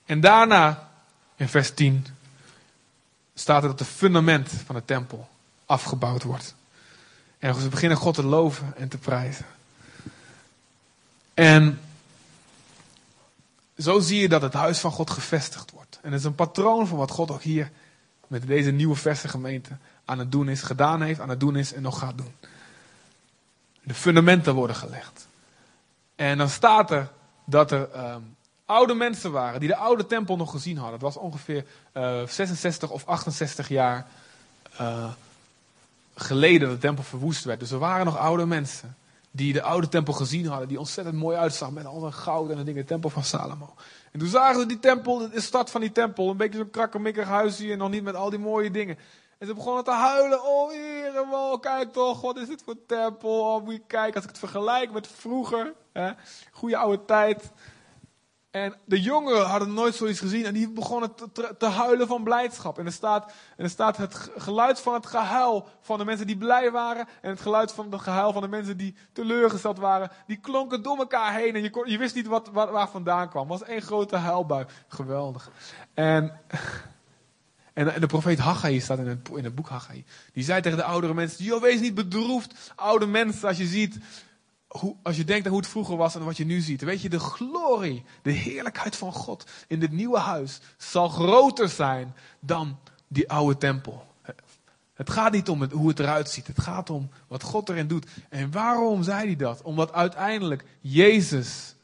[0.06, 0.90] En daarna,
[1.36, 2.06] in vers 10,
[3.34, 5.30] staat er dat de fundament van de tempel
[5.66, 6.56] afgebouwd wordt.
[7.38, 9.46] En ze beginnen God te loven en te prijzen.
[11.34, 11.80] En
[13.78, 16.00] zo zie je dat het huis van God gevestigd wordt.
[16.02, 17.72] En het is een patroon van wat God ook hier
[18.28, 21.74] met deze nieuwe verse gemeente aan het doen is, gedaan heeft, aan het doen is
[21.74, 22.36] en nog gaat doen.
[23.84, 25.28] De fundamenten worden gelegd.
[26.16, 27.10] En dan staat er
[27.50, 28.22] dat er ehm,
[28.66, 30.94] oude mensen waren die de oude tempel nog gezien hadden.
[30.94, 34.08] Het was ongeveer uh, eh, 66 of 68 jaar
[34.82, 35.12] uh,
[36.16, 37.60] geleden dat de tempel verwoest werd.
[37.60, 38.96] Dus er waren nog oude mensen
[39.32, 42.58] die de oude tempel gezien hadden, die ontzettend mooi uitzag met al dat goud en
[42.58, 43.74] de dingen, de tempel van Salomo.
[44.12, 47.28] En toen zagen ze die tempel, de stad van die tempel, een beetje zo'n krakkemikkig
[47.28, 48.98] huisje en nog niet met al die mooie dingen.
[49.40, 50.44] En ze begonnen te huilen.
[50.44, 53.40] Oh, heer, kijk toch, wat is dit voor tempel?
[53.40, 56.12] Oh, moet kijken, als ik het vergelijk met vroeger, hè,
[56.52, 57.52] goede oude tijd.
[58.52, 62.80] En de jongeren hadden nooit zoiets gezien en die begonnen te, te, huilen van blijdschap.
[62.80, 66.38] En er, staat, en er staat het geluid van het gehuil van de mensen die
[66.38, 70.12] blij waren en het geluid van het gehuil van de mensen die teleurgesteld waren.
[70.28, 73.50] Die klonken door elkaar heen en je, je wist niet wat, wat, waar vandaan kwam.
[73.50, 74.66] Het was één grote huilbui.
[74.88, 75.52] Geweldig.
[75.94, 76.40] En,
[77.88, 80.06] en de profeet Haggai staat in het, in het boek Haggai.
[80.34, 83.98] Die zei tegen de oudere mensen, joh, wees niet bedroefd, oude mensen, als je ziet
[84.68, 86.82] hoe, als je denkt aan hoe het vroeger was en wat je nu ziet.
[86.82, 92.16] Weet je, de glorie, de heerlijkheid van God in dit nieuwe huis zal groter zijn
[92.40, 94.08] dan die oude tempel.
[94.94, 96.48] Het gaat niet om hoe het eruit ziet.
[96.48, 98.08] Het gaat om wat God erin doet.
[98.30, 99.62] En waarom zei hij dat?
[99.62, 101.76] Omdat uiteindelijk Jezus,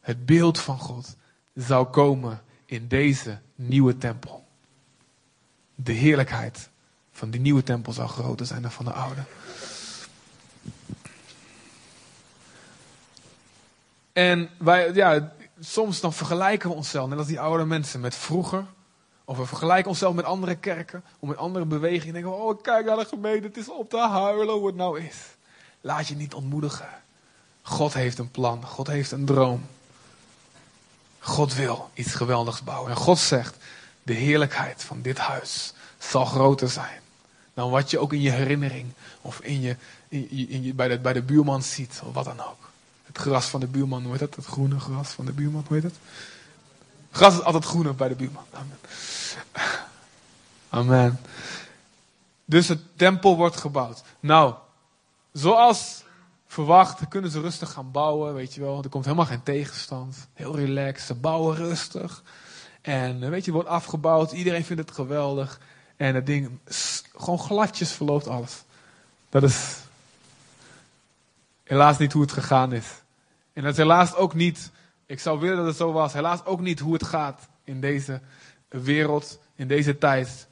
[0.00, 1.16] het beeld van God,
[1.54, 4.44] zou komen in deze nieuwe tempel.
[5.74, 6.68] De heerlijkheid
[7.12, 9.20] van die nieuwe tempel zou groter zijn dan van de oude.
[14.12, 18.64] En wij, ja, soms dan vergelijken we onszelf, net als die oude mensen, met vroeger.
[19.24, 22.14] Of we vergelijken onszelf met andere kerken, of met andere bewegingen.
[22.14, 25.00] Denken we, oh kijk naar de gemeente, het is op te huilen hoe het nou
[25.00, 25.16] is.
[25.80, 26.88] Laat je niet ontmoedigen.
[27.62, 29.62] God heeft een plan, God heeft een droom.
[31.22, 32.90] God wil iets geweldigs bouwen.
[32.90, 33.56] En God zegt,
[34.02, 37.00] de heerlijkheid van dit huis zal groter zijn.
[37.54, 39.76] Dan wat je ook in je herinnering of in je,
[40.08, 42.70] in, je, bij, de, bij de buurman ziet, of wat dan ook.
[43.02, 44.34] Het gras van de buurman, hoe heet dat?
[44.34, 45.96] Het groene gras van de buurman, hoe heet het?
[47.10, 48.44] Gras is altijd groener bij de buurman.
[48.50, 48.78] Amen.
[50.68, 51.20] Amen.
[52.44, 54.02] Dus het tempel wordt gebouwd.
[54.20, 54.54] Nou,
[55.32, 56.02] zoals
[56.52, 58.82] verwacht kunnen ze rustig gaan bouwen, weet je wel.
[58.82, 60.28] Er komt helemaal geen tegenstand.
[60.32, 62.22] Heel relaxed, ze bouwen rustig.
[62.80, 64.32] En weet je, wordt afgebouwd.
[64.32, 65.60] Iedereen vindt het geweldig.
[65.96, 66.58] En het ding,
[67.16, 68.62] gewoon gladjes verloopt alles.
[69.28, 69.76] Dat is
[71.64, 72.86] helaas niet hoe het gegaan is.
[73.52, 74.70] En dat is helaas ook niet,
[75.06, 78.20] ik zou willen dat het zo was, helaas ook niet hoe het gaat in deze
[78.68, 80.46] wereld, in deze tijd.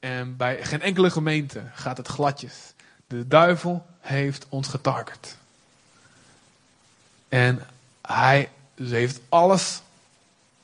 [0.00, 2.74] En bij geen enkele gemeente gaat het gladjes.
[3.06, 5.36] De duivel heeft ons getarget.
[7.28, 7.66] En
[8.02, 9.80] hij heeft alles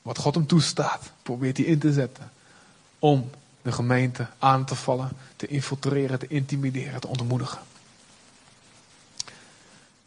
[0.01, 2.31] wat God hem toestaat, probeert hij in te zetten.
[2.99, 3.29] Om
[3.61, 7.59] de gemeente aan te vallen, te infiltreren, te intimideren, te ontmoedigen.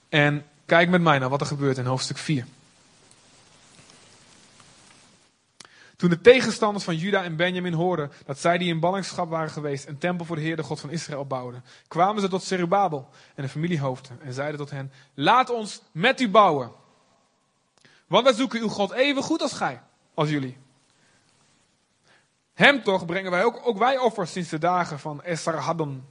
[0.09, 2.47] En Kijk met mij naar wat er gebeurt in hoofdstuk 4.
[5.97, 9.87] Toen de tegenstanders van Juda en Benjamin hoorden dat zij die in ballingschap waren geweest
[9.87, 13.43] een tempel voor de Heer, de God van Israël, bouwden, kwamen ze tot Zerubabel en
[13.43, 16.73] de familiehoofden en zeiden tot hen, laat ons met u bouwen.
[18.07, 19.81] Want wij zoeken uw God even goed als gij,
[20.15, 20.57] als jullie.
[22.55, 26.05] Hem toch brengen wij ook, ook wij offers sinds de dagen van Esarhaddon,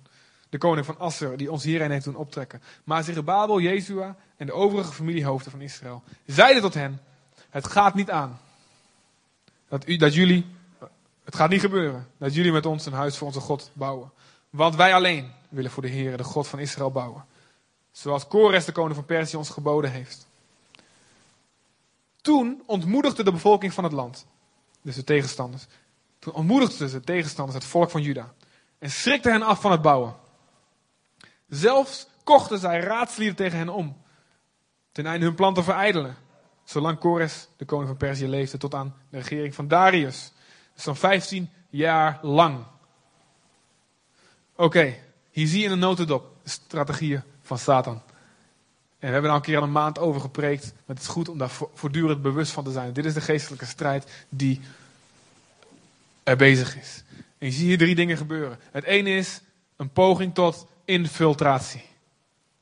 [0.50, 2.62] de koning van Asser, die ons hierheen heeft doen optrekken.
[2.84, 7.02] Maar Zerubabel, Jezua en de overige familiehoofden van Israël zeiden tot hen,
[7.50, 8.40] het gaat niet aan.
[9.76, 10.46] Dat, u, dat jullie,
[11.24, 14.12] het gaat niet gebeuren, dat jullie met ons een huis voor onze God bouwen.
[14.50, 17.26] Want wij alleen willen voor de Heer, de God van Israël, bouwen.
[17.92, 20.28] Zoals Kores, de koning van Perzië, ons geboden heeft.
[22.22, 24.26] Toen ontmoedigde de bevolking van het land,
[24.82, 25.66] dus de tegenstanders.
[26.20, 28.34] Toen ontmoedigden ze de tegenstanders, het volk van Juda.
[28.80, 30.16] en schrikte hen af van het bouwen.
[31.48, 33.98] Zelfs kochten zij raadslieden tegen hen om,
[34.92, 36.25] ten einde hun plan te verijdelen.
[36.66, 40.32] Zolang Kores, de koning van Perzië, leefde tot aan de regering van Darius.
[40.74, 42.66] Dus dan 15 jaar lang.
[44.56, 44.96] Oké,
[45.32, 48.02] hier zie je in een notendop de strategieën van Satan.
[49.00, 50.64] En we hebben daar een keer al een maand over gepreekt.
[50.64, 52.94] Maar het is goed om daar voortdurend bewust van te zijn.
[52.94, 54.62] Dit is de geestelijke strijd die
[56.24, 57.04] er bezig is.
[57.38, 58.60] En je ziet hier drie dingen gebeuren.
[58.72, 59.42] Het ene is
[59.76, 61.84] een poging tot infiltratie.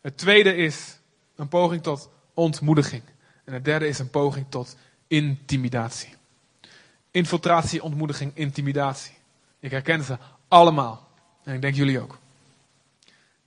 [0.01, 0.99] Het tweede is
[1.35, 3.03] een poging tot ontmoediging.
[3.43, 4.75] En het derde is een poging tot
[5.07, 6.15] intimidatie.
[7.11, 9.13] Infiltratie, ontmoediging, intimidatie.
[9.59, 11.07] Ik herken ze allemaal.
[11.43, 12.17] En ik denk jullie ook.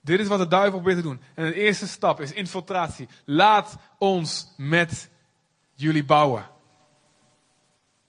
[0.01, 1.21] Dit is wat de duivel probeert te doen.
[1.33, 3.07] En de eerste stap is infiltratie.
[3.25, 5.09] Laat ons met
[5.73, 6.45] jullie bouwen.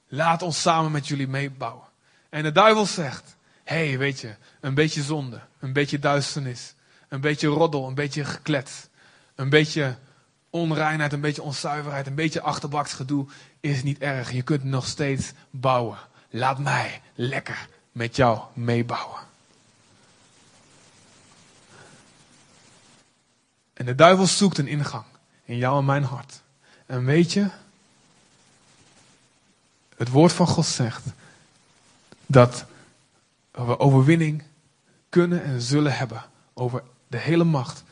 [0.09, 1.87] Laat ons samen met jullie meebouwen.
[2.29, 6.74] En de duivel zegt: Hé, hey, weet je, een beetje zonde, een beetje duisternis,
[7.09, 8.88] een beetje roddel, een beetje geklets,
[9.35, 9.96] een beetje
[10.50, 13.26] onreinheid, een beetje onzuiverheid, een beetje achterbaksgedoe
[13.61, 14.32] is niet erg.
[14.32, 15.98] Je kunt nog steeds bouwen.
[16.30, 19.20] Laat mij lekker met jou meebouwen.
[23.72, 25.04] En de duivel zoekt een ingang
[25.44, 26.42] in jou en mijn hart.
[26.87, 27.48] En weet je,
[29.96, 31.04] het woord van God zegt
[32.26, 32.64] dat
[33.50, 34.42] we overwinning
[35.08, 37.82] kunnen en zullen hebben over de hele macht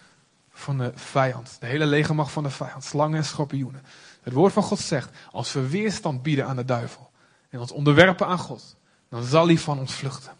[0.57, 1.57] van de vijand.
[1.61, 2.85] De hele legermacht van de vijand.
[2.85, 3.83] Slangen en schorpioenen.
[4.23, 7.11] Het woord van God zegt, als we weerstand bieden aan de duivel
[7.49, 8.77] en ons onderwerpen aan God,
[9.09, 10.33] dan zal hij van ons vluchten.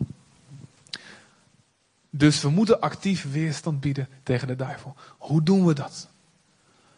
[2.11, 4.96] Dus we moeten actief weerstand bieden tegen de duivel.
[5.18, 6.09] Hoe doen we dat?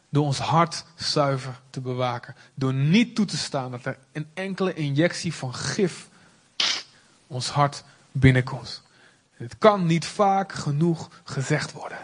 [0.09, 2.35] Door ons hart zuiver te bewaken.
[2.55, 6.09] Door niet toe te staan dat er een enkele injectie van gif
[7.27, 8.83] ons hart binnenkomt.
[9.33, 11.99] Het kan niet vaak genoeg gezegd worden.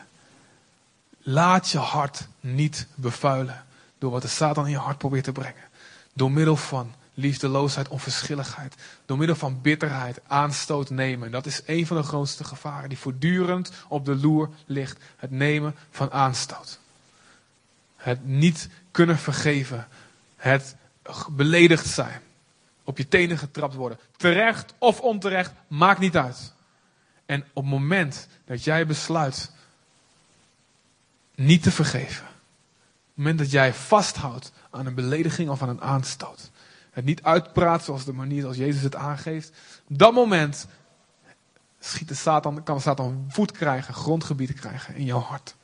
[1.27, 3.65] Laat je hart niet bevuilen
[3.99, 5.63] door wat de Satan in je hart probeert te brengen.
[6.13, 8.75] Door middel van liefdeloosheid, onverschilligheid.
[9.07, 11.31] Door middel van bitterheid, aanstoot nemen.
[11.31, 14.99] Dat is een van de grootste gevaren die voortdurend op de loer ligt.
[15.17, 16.79] Het nemen van aanstoot.
[17.97, 19.89] Het niet kunnen vergeven.
[20.37, 20.77] Het
[21.31, 22.21] beledigd zijn.
[22.85, 23.99] Op je tenen getrapt worden.
[24.17, 26.53] Terecht of onterecht, maakt niet uit.
[27.27, 29.53] En op het moment dat jij besluit
[31.35, 32.27] niet te vergeven.
[32.27, 36.51] Op het moment dat jij vasthoudt aan een belediging of aan een aanstoot.
[36.91, 39.53] Het niet uitpraat zoals de manier zoals Jezus het aangeeft.
[39.89, 40.67] Op dat moment
[41.79, 45.57] schiet de Satan, kan Satan voet krijgen, grondgebied krijgen in jouw hart.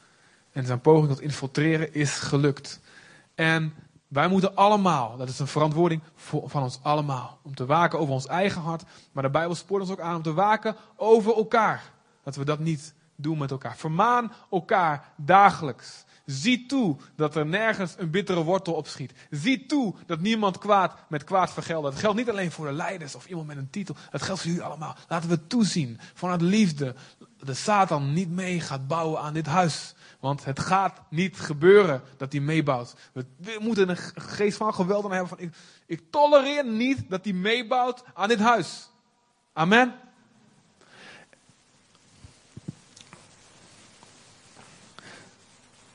[0.52, 2.80] En zijn poging tot infiltreren is gelukt.
[3.34, 3.74] En
[4.08, 6.02] wij moeten allemaal, dat is een verantwoording
[6.44, 8.82] van ons allemaal, om te waken over ons eigen hart.
[9.12, 11.92] Maar de Bijbel spoort ons ook aan om te waken over elkaar.
[12.22, 13.76] Dat we dat niet doen met elkaar.
[13.76, 16.04] Vermaan elkaar dagelijks.
[16.24, 19.12] Zie toe dat er nergens een bittere wortel op schiet.
[19.30, 21.88] Zie toe dat niemand kwaad met kwaad vergeldt.
[21.88, 23.96] Het geldt niet alleen voor de leiders of iemand met een titel.
[24.10, 24.96] Het geldt voor jullie allemaal.
[25.08, 26.94] Laten we toezien vanuit liefde.
[27.38, 29.94] De Satan niet mee gaat bouwen aan dit huis.
[30.20, 32.94] Want het gaat niet gebeuren dat hij meebouwt.
[33.12, 35.28] We moeten een geest van geweld hebben.
[35.28, 35.54] Van, ik,
[35.86, 38.90] ik tolereer niet dat hij meebouwt aan dit huis.
[39.52, 39.94] Amen.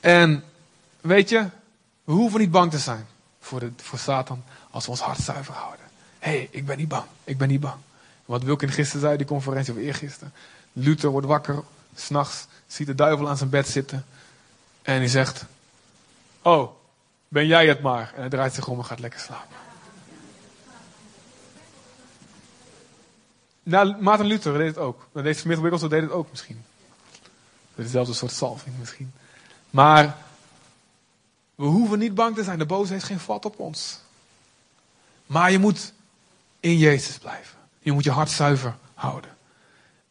[0.06, 0.44] En
[1.02, 1.46] weet je,
[2.04, 3.06] we hoeven niet bang te zijn
[3.39, 5.86] voor, voor Satan als we ons hart zuiver houden.
[6.20, 7.06] Hé, hey, ik ben niet bang.
[7.24, 7.76] Ik ben niet bang.
[8.26, 10.34] Wat Wilkin gisteren zei, die conferentie of eergisteren.
[10.74, 11.63] Luther wordt wakker,
[11.96, 14.06] s'nachts, ziet de duivel aan zijn bed zitten.
[14.82, 15.46] En hij zegt,
[16.41, 16.72] oh,
[17.28, 18.12] ben jij het maar.
[18.15, 19.56] En hij draait zich om en gaat lekker slapen.
[23.63, 25.08] Nou, Maarten Luther deed het ook.
[25.13, 26.63] Deze Smith Wigglesworth deed het ook misschien.
[27.76, 29.12] Dezelfde soort salving misschien.
[29.76, 30.18] Maar
[31.56, 32.60] we hoeven niet bang te zijn.
[32.60, 34.00] De boze heeft geen vat op ons.
[35.26, 35.94] Maar je moet
[36.60, 37.58] in Jezus blijven.
[37.80, 39.30] Je moet je hart zuiver houden.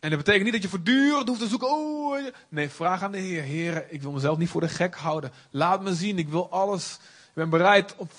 [0.00, 1.68] En dat betekent niet dat je voortdurend hoeft te zoeken.
[1.68, 3.42] Oh, nee, vraag aan de Heer.
[3.42, 5.33] Heer, ik wil mezelf niet voor de gek houden.
[5.50, 6.18] Laat me zien.
[6.18, 6.98] Ik wil alles.
[7.03, 8.12] Ik ben bereid op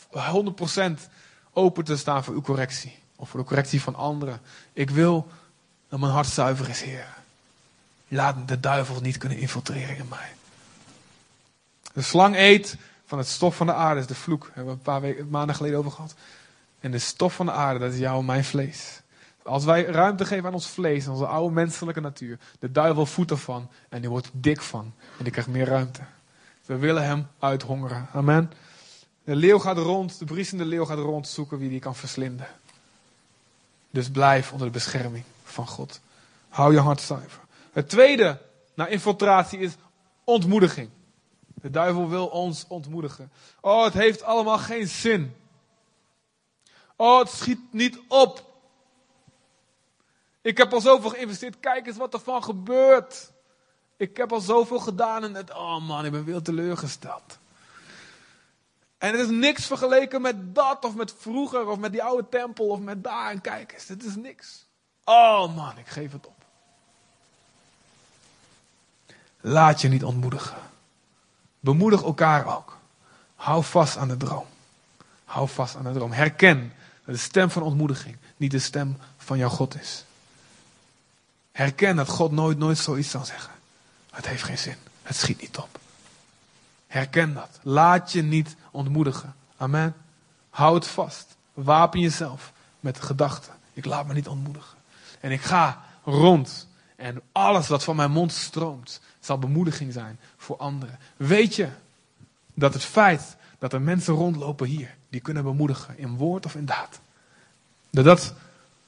[0.77, 1.10] 100%
[1.53, 2.99] open te staan voor uw correctie.
[3.15, 4.41] Of voor de correctie van anderen.
[4.74, 5.28] Ik wil
[5.89, 7.13] dat mijn hart zuiver is, Heer.
[8.07, 10.34] Laat de duivel niet kunnen infiltreren in mij.
[11.95, 14.41] De slang eet van het stof van de aarde, is de vloek.
[14.41, 16.15] Daar hebben we een paar weken, maanden geleden over gehad.
[16.79, 19.01] En de stof van de aarde, dat is jouw en mijn vlees.
[19.43, 23.31] Als wij ruimte geven aan ons vlees, aan onze oude menselijke natuur, de duivel voedt
[23.31, 24.93] ervan en die wordt dik van.
[25.17, 26.01] En die krijgt meer ruimte.
[26.65, 28.07] We willen hem uithongeren.
[28.13, 28.51] Amen.
[29.23, 32.47] De leeuw gaat rond, de briesende leeuw gaat rond zoeken wie die kan verslinden.
[33.91, 36.01] Dus blijf onder de bescherming van God.
[36.49, 37.41] Hou je hart zuiver.
[37.71, 38.41] Het tweede
[38.73, 39.71] naar infiltratie is
[40.23, 40.89] ontmoediging.
[41.66, 43.32] De duivel wil ons ontmoedigen.
[43.61, 45.36] Oh, het heeft allemaal geen zin.
[46.95, 48.43] Oh, het schiet niet op.
[50.41, 51.59] Ik heb al zoveel geïnvesteerd.
[51.59, 53.32] Kijk eens wat er van gebeurt.
[53.97, 57.38] Ik heb al zoveel gedaan en het, oh man, ik ben weer teleurgesteld.
[58.97, 62.68] En het is niks vergeleken met dat of met vroeger of met die oude tempel
[62.68, 63.32] of met daar.
[63.32, 64.66] En kijk eens, dit is niks.
[65.03, 66.43] Oh man, ik geef het op.
[69.41, 70.74] Laat je niet ontmoedigen.
[71.66, 72.78] Bemoedig elkaar ook.
[73.36, 74.45] Hou vast aan de droom.
[75.24, 76.11] Hou vast aan de droom.
[76.11, 76.74] Herken
[77.05, 80.05] dat de stem van ontmoediging niet de stem van jouw God is.
[81.51, 83.53] Herken dat God nooit, nooit zoiets zal zeggen.
[84.11, 84.76] Het heeft geen zin.
[85.01, 85.80] Het schiet niet op.
[86.88, 87.59] Herken dat.
[87.61, 89.36] Laat je niet ontmoedigen.
[89.57, 89.95] Amen.
[90.49, 91.36] Houd vast.
[91.53, 93.49] Wapen jezelf met de gedachte.
[93.74, 94.78] Ik laat me niet ontmoedigen.
[95.20, 96.68] En ik ga rond.
[96.95, 100.99] En alles wat van mijn mond stroomt, zal bemoediging zijn voor anderen.
[101.17, 101.69] Weet je
[102.53, 106.65] dat het feit dat er mensen rondlopen hier, die kunnen bemoedigen in woord of in
[106.65, 106.99] daad.
[107.89, 108.34] Dat dat,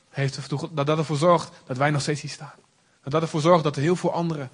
[0.10, 2.56] heeft ervoor, dat dat ervoor zorgt dat wij nog steeds hier staan.
[3.04, 4.50] Dat dat ervoor zorgt dat er heel veel anderen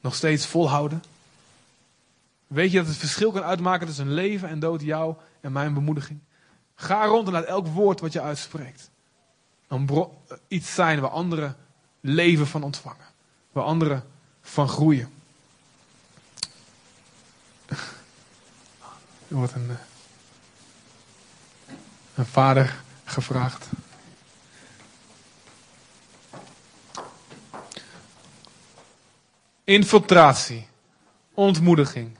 [0.00, 1.02] nog steeds volhouden.
[2.46, 6.18] Weet je dat het verschil kan uitmaken tussen leven en dood, jou en mijn bemoediging?
[6.74, 8.90] Ga rond en laat elk woord wat je uitspreekt
[9.72, 10.08] een
[10.48, 11.56] iets zijn waar anderen
[12.00, 13.06] leven van ontvangen.
[13.52, 14.04] Waar anderen
[14.42, 15.12] van groeien.
[19.28, 19.76] Er wordt een, eh,
[22.14, 23.66] een vader gevraagd.
[29.64, 30.68] Infiltratie,
[31.34, 32.16] ontmoediging.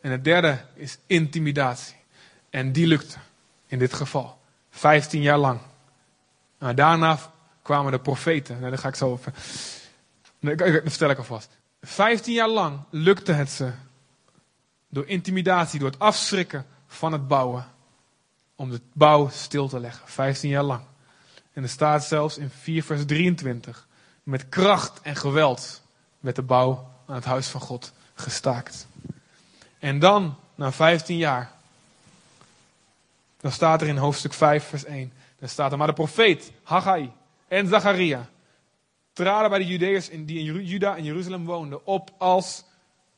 [0.00, 1.96] En het derde is intimidatie.
[2.50, 3.18] En die lukte
[3.66, 4.38] in dit geval.
[4.70, 5.60] 15 jaar lang.
[6.58, 7.18] Daarna
[7.62, 8.58] kwamen de profeten.
[8.58, 9.32] Nou, dat ga ik zo over.
[10.40, 11.48] Dat vertel ik alvast.
[11.84, 13.72] 15 jaar lang lukte het ze
[14.88, 17.66] door intimidatie, door het afschrikken van het bouwen,
[18.56, 20.08] om de bouw stil te leggen.
[20.08, 20.82] 15 jaar lang.
[21.52, 23.86] En er staat zelfs in 4 vers 23,
[24.22, 25.82] met kracht en geweld
[26.20, 28.86] werd de bouw aan het huis van God gestaakt.
[29.78, 31.52] En dan, na 15 jaar,
[33.40, 37.10] dan staat er in hoofdstuk 5 vers 1, dan staat er, maar de profeet Haggai
[37.48, 38.28] en Zacharia
[39.14, 42.64] traden bij de Judeërs die in Juda en Jeruzalem woonden op als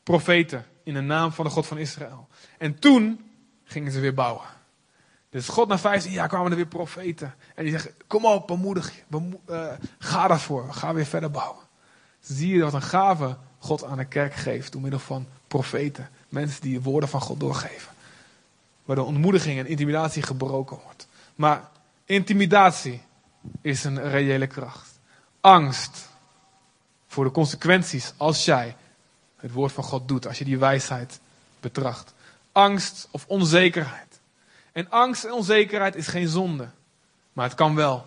[0.02, 2.28] profeten in de naam van de God van Israël.
[2.58, 3.20] En toen
[3.64, 4.44] gingen ze weer bouwen.
[5.30, 7.34] Dus God na 15 jaar kwamen er weer profeten.
[7.54, 9.30] En die zeggen, kom op, bemoedig je.
[9.50, 11.64] uh, ga daarvoor, ga weer verder bouwen.
[12.20, 16.08] Zie je wat een gave God aan de kerk geeft door middel van profeten.
[16.28, 17.92] Mensen die de woorden van God doorgeven.
[18.84, 21.08] Waardoor ontmoediging en intimidatie gebroken wordt.
[21.34, 21.68] Maar
[22.04, 23.02] intimidatie
[23.60, 24.95] is een reële kracht.
[25.46, 26.08] Angst
[27.06, 28.76] voor de consequenties als jij
[29.36, 31.20] het woord van God doet, als je die wijsheid
[31.60, 32.14] betracht.
[32.52, 34.20] Angst of onzekerheid.
[34.72, 36.68] En angst en onzekerheid is geen zonde,
[37.32, 38.06] maar het kan wel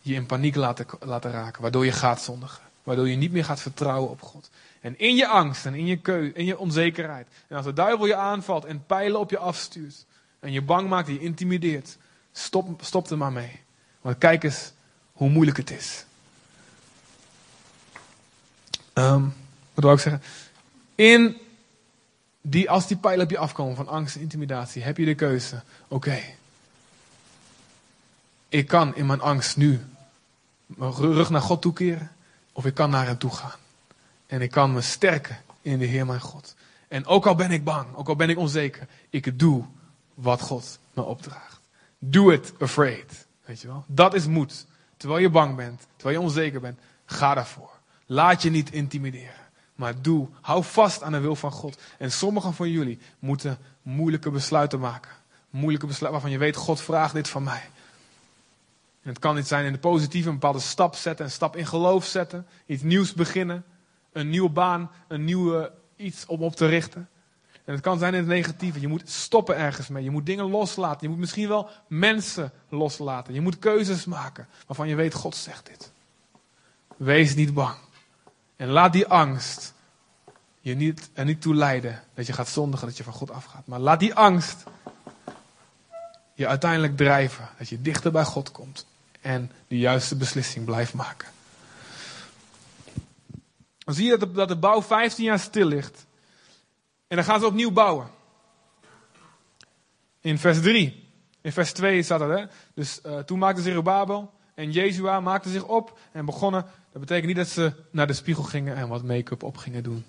[0.00, 2.62] je in paniek laten, laten raken, waardoor je gaat zondigen.
[2.82, 4.50] Waardoor je niet meer gaat vertrouwen op God.
[4.80, 7.26] En in je angst en in je keu, in je onzekerheid.
[7.48, 10.04] En als de duivel je aanvalt en pijlen op je afstuurt.
[10.40, 11.96] En je bang maakt en je intimideert.
[12.32, 13.60] Stop, stop er maar mee.
[14.00, 14.72] Want kijk eens
[15.12, 16.04] hoe moeilijk het is.
[18.94, 19.34] Um,
[19.74, 20.22] wat wil ik zeggen?
[20.94, 21.36] In
[22.40, 25.62] die, als die pijlen op je afkomen van angst en intimidatie, heb je de keuze.
[25.88, 26.18] Oké.
[28.48, 29.80] Ik kan in mijn angst nu
[30.66, 32.10] mijn rug naar God toekeren.
[32.52, 33.58] Of ik kan naar hem toe gaan.
[34.26, 36.54] En ik kan me sterken in de Heer mijn God.
[36.88, 39.64] En ook al ben ik bang, ook al ben ik onzeker, ik doe
[40.14, 41.60] wat God me opdraagt.
[41.98, 43.26] Do it afraid.
[43.44, 43.84] Weet je wel?
[43.86, 44.66] Dat is moed.
[44.96, 47.70] Terwijl je bang bent, terwijl je onzeker bent, ga daarvoor.
[48.12, 49.48] Laat je niet intimideren.
[49.74, 51.80] Maar doe, hou vast aan de wil van God.
[51.98, 55.10] En sommigen van jullie moeten moeilijke besluiten maken.
[55.50, 57.62] Moeilijke besluiten waarvan je weet, God vraagt dit van mij.
[59.02, 61.66] En het kan niet zijn in de positieve een bepaalde stap zetten, een stap in
[61.66, 63.64] geloof zetten, iets nieuws beginnen,
[64.12, 67.08] een nieuwe baan, een nieuwe iets om op te richten.
[67.64, 68.80] En het kan zijn in het negatieve.
[68.80, 70.04] Je moet stoppen ergens mee.
[70.04, 71.00] Je moet dingen loslaten.
[71.00, 73.34] Je moet misschien wel mensen loslaten.
[73.34, 75.92] Je moet keuzes maken waarvan je weet, God zegt dit.
[76.96, 77.88] Wees niet bang.
[78.60, 79.74] En laat die angst
[80.60, 83.66] je niet, er niet toe leiden dat je gaat zondigen, dat je van God afgaat.
[83.66, 84.64] Maar laat die angst
[86.34, 87.48] je uiteindelijk drijven.
[87.58, 88.86] Dat je dichter bij God komt
[89.20, 91.28] en de juiste beslissing blijft maken.
[93.78, 96.06] Dan zie je dat de, dat de bouw 15 jaar stil ligt.
[97.06, 98.10] En dan gaan ze opnieuw bouwen.
[100.20, 101.08] In vers 3.
[101.40, 102.44] In vers 2 staat dat, hè.
[102.74, 106.62] Dus uh, toen maakte Zerubabel en Jezua maakten zich op en begonnen.
[106.92, 110.04] Dat betekent niet dat ze naar de spiegel gingen en wat make-up op gingen doen.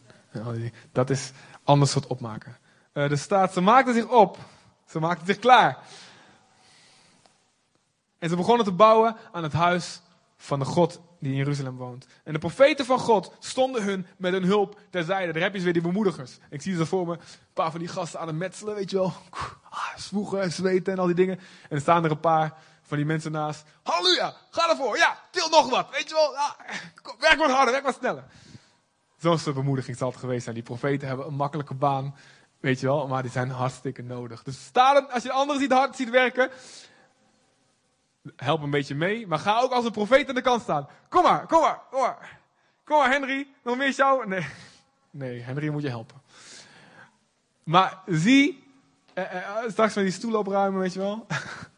[0.92, 1.32] Dat is
[1.64, 2.58] anders soort opmaken.
[2.94, 4.38] Uh, er staat, ze maakten zich op.
[4.86, 5.78] Ze maakten zich klaar.
[8.20, 10.02] En ze begonnen te bouwen aan het huis
[10.38, 12.08] van de God die in Jeruzalem woont.
[12.24, 15.34] En de profeten van God stonden hun met hun hulp terzijde.
[15.34, 16.38] Daar heb je weer die bemoedigers.
[16.50, 17.20] Ik zie ze voor me, een
[17.54, 19.14] paar van die gasten aan het metselen, weet je wel.
[19.70, 21.38] Ah, zwoegen, zweten en al die dingen.
[21.38, 22.54] En er staan er een paar
[22.92, 23.64] van die mensen naast.
[23.84, 24.98] Halleluja, ga ervoor.
[24.98, 25.90] Ja, til nog wat.
[25.92, 26.56] Weet je wel, ja,
[27.20, 28.24] werk wat harder, werk wat sneller.
[29.18, 30.56] Zo'n soort bemoediging zal geweest zijn.
[30.56, 32.16] Die profeten hebben een makkelijke baan,
[32.60, 34.44] weet je wel, maar die zijn hartstikke nodig.
[34.44, 36.50] Dus sta als je anderen ziet hard ziet werken,
[38.36, 40.88] help een beetje mee, maar ga ook als een profeet aan de kant staan.
[41.10, 42.40] Kom maar, kom maar, kom maar.
[42.84, 44.28] Kom maar, Henry, nog meer jou?
[44.28, 44.46] Nee,
[45.12, 46.22] nee, Henry moet je helpen.
[47.64, 48.64] Maar zie,
[49.14, 51.26] eh, eh, straks van die stoel opruimen, weet je wel.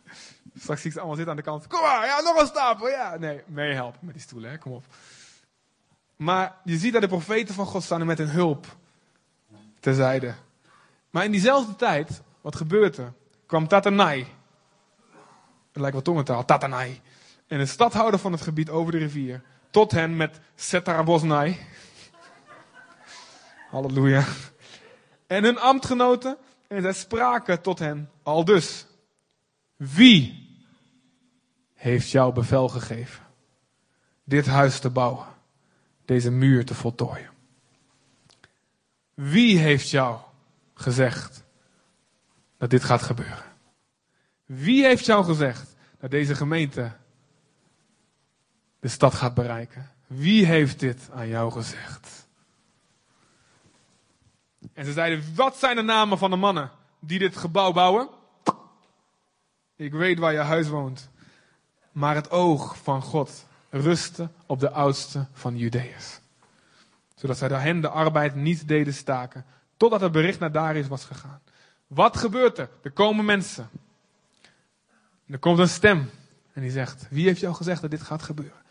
[0.64, 1.68] straks zie ik ze allemaal zitten aan de kant.
[1.68, 3.18] Kom maar, ja, nog een stapel, ja.
[3.18, 4.84] Nee, meehelpen met die stoelen, hè, kom op.
[6.16, 8.66] Maar je ziet dat de profeten van God staan met hun hulp
[9.80, 10.34] terzijde.
[11.09, 13.14] Maar in diezelfde tijd, wat gebeurt er?
[13.45, 14.28] Kwam Tatanai,
[15.72, 17.01] het lijkt wel tongentaal, Tatanai.
[17.47, 19.41] En een stadhouder van het gebied over de rivier.
[19.70, 21.59] Tot hen met Setarabosnai.
[23.70, 24.24] Halleluja.
[25.28, 26.38] En hun ambtgenoten.
[26.68, 28.86] En zij spraken tot hen al dus.
[29.76, 30.43] Wie
[31.84, 33.24] heeft jou bevel gegeven
[34.24, 35.26] dit huis te bouwen?
[36.06, 37.30] Deze muur te voltooien?
[39.14, 40.20] Wie heeft jou
[40.74, 41.44] gezegd
[42.58, 43.44] dat dit gaat gebeuren?
[44.46, 46.92] Wie heeft jou gezegd dat deze gemeente
[48.80, 49.92] de stad gaat bereiken?
[50.08, 52.28] Wie heeft dit aan jou gezegd?
[54.74, 58.10] En ze zeiden, wat zijn de namen van de mannen die dit gebouw bouwen?
[59.76, 61.12] Ik weet waar je huis woont.
[61.94, 66.20] Maar het oog van God rustte op de oudste van Judeërs.
[67.16, 69.46] Zodat zij hen de arbeid niet deden staken,
[69.78, 71.41] totdat het bericht naar Darius was gegaan.
[71.88, 72.70] Wat gebeurt er?
[72.82, 73.70] Er komen mensen
[75.34, 76.10] er komt een stem
[76.54, 78.62] en die zegt: Wie heeft jou gezegd dat dit gaat gebeuren?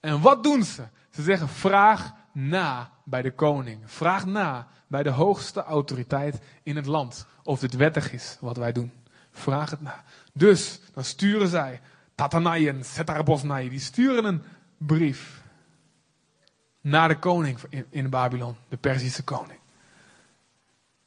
[0.00, 0.82] En wat doen ze?
[1.10, 3.80] Ze zeggen: Vraag na bij de koning.
[3.84, 8.72] Vraag na bij de hoogste autoriteit in het land of dit wettig is wat wij
[8.72, 8.92] doen.
[9.30, 10.04] Vraag het na.
[10.32, 11.80] Dus dan sturen zij
[12.16, 14.42] Tatanaien, Setarbosnai, die sturen een
[14.78, 15.42] brief
[16.80, 17.58] naar de koning
[17.90, 19.58] in, Babylon, de Perzische koning.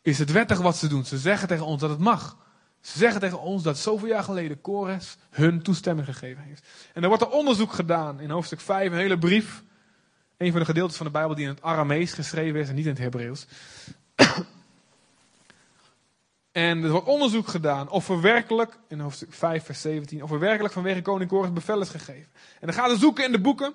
[0.01, 1.05] Is het wettig wat ze doen?
[1.05, 2.38] Ze zeggen tegen ons dat het mag.
[2.82, 6.68] Ze zeggen tegen ons dat zoveel jaar geleden Kores hun toestemming gegeven heeft.
[6.93, 9.64] En er wordt er onderzoek gedaan in hoofdstuk 5, een hele brief.
[10.38, 12.86] Een van de gedeeltes van de Bijbel die in het Aramees geschreven is en niet
[12.86, 13.47] in het Hebreeuws.
[16.60, 20.39] En er wordt onderzoek gedaan of er werkelijk, in hoofdstuk 5, vers 17, of er
[20.39, 22.28] werkelijk vanwege koning bevel is gegeven.
[22.60, 23.74] En dan gaan ze zoeken in de boeken.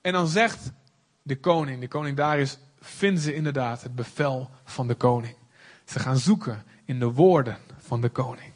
[0.00, 0.72] En dan zegt
[1.22, 5.36] de koning, de koning Darius, vinden ze inderdaad het bevel van de koning.
[5.84, 8.52] Ze gaan zoeken in de woorden van de koning.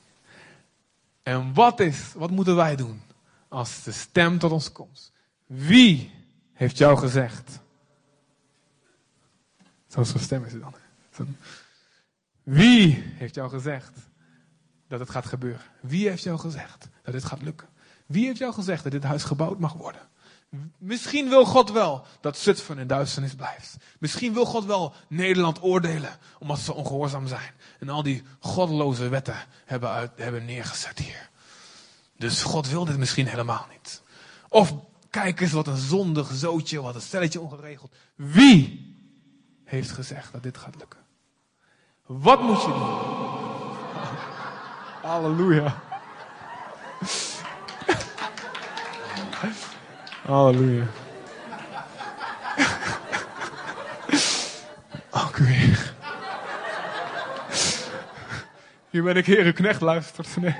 [1.23, 3.03] En wat is, wat moeten wij doen
[3.49, 5.13] als de stem tot ons komt?
[5.47, 6.11] Wie
[6.53, 7.61] heeft jou gezegd?
[9.87, 10.75] Zo'n stem is het dan.
[12.45, 13.93] Wie heeft jou gezegd
[14.89, 15.67] dat het gaat gebeuren?
[15.81, 17.69] Wie heeft jou gezegd dat dit gaat lukken?
[18.07, 20.09] Wie heeft jou gezegd dat dit huis gebouwd mag worden?
[20.79, 23.77] Misschien wil God wel dat Zutphen in duisternis blijft.
[23.99, 27.53] Misschien wil God wel Nederland oordelen omdat ze ongehoorzaam zijn.
[27.81, 31.31] En al die goddeloze wetten hebben, uit, hebben neergezet hier.
[32.17, 34.03] Dus God wil dit misschien helemaal niet.
[34.49, 34.75] Of
[35.11, 37.95] kijk eens wat een zondig zootje, wat een stelletje ongeregeld.
[38.15, 38.95] Wie
[39.65, 41.04] heeft gezegd dat dit gaat lukken?
[42.07, 43.03] Wat moet je doen?
[45.03, 45.75] Halleluja.
[50.27, 50.87] Halleluja.
[55.11, 55.39] Ook.
[58.91, 60.37] Hier ben ik Heer, knecht, luistert.
[60.37, 60.57] Nee.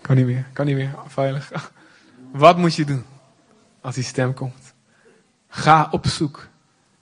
[0.00, 1.72] Kan niet meer, kan niet meer, veilig.
[2.32, 3.04] Wat moet je doen
[3.80, 4.74] als die stem komt?
[5.48, 6.48] Ga op zoek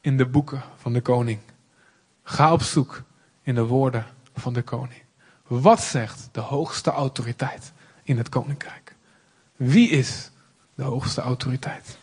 [0.01, 1.41] in de boeken van de koning.
[2.23, 3.03] Ga op zoek
[3.43, 5.03] in de woorden van de koning.
[5.47, 7.73] Wat zegt de hoogste autoriteit
[8.03, 8.95] in het koninkrijk?
[9.57, 10.31] Wie is
[10.75, 11.99] de hoogste autoriteit?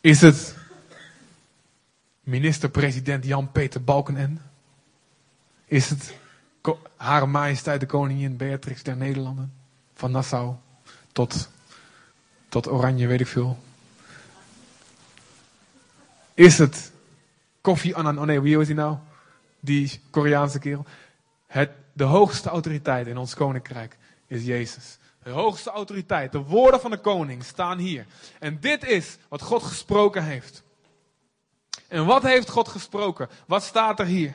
[0.00, 0.56] Is het
[2.20, 4.40] minister-president Jan-Peter Balkenende?
[5.64, 6.14] Is het
[6.96, 9.52] Hare Majesteit de Koningin Beatrix der Nederlanden?
[9.94, 10.54] Van Nassau
[11.12, 11.48] tot,
[12.48, 13.58] tot Oranje, weet ik veel.
[16.36, 16.92] Is het
[17.60, 18.18] Kofi Annan?
[18.18, 18.96] Oh nee, wie is hij nou?
[19.60, 20.84] Die Koreaanse kerel.
[21.46, 24.98] Het, de hoogste autoriteit in ons koninkrijk is Jezus.
[25.22, 28.06] De hoogste autoriteit, de woorden van de koning staan hier.
[28.38, 30.62] En dit is wat God gesproken heeft.
[31.88, 33.28] En wat heeft God gesproken?
[33.46, 34.34] Wat staat er hier?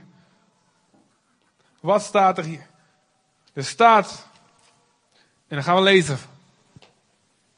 [1.79, 2.67] Wat staat er hier?
[3.53, 4.27] Er staat,
[5.47, 6.17] en dan gaan we lezen.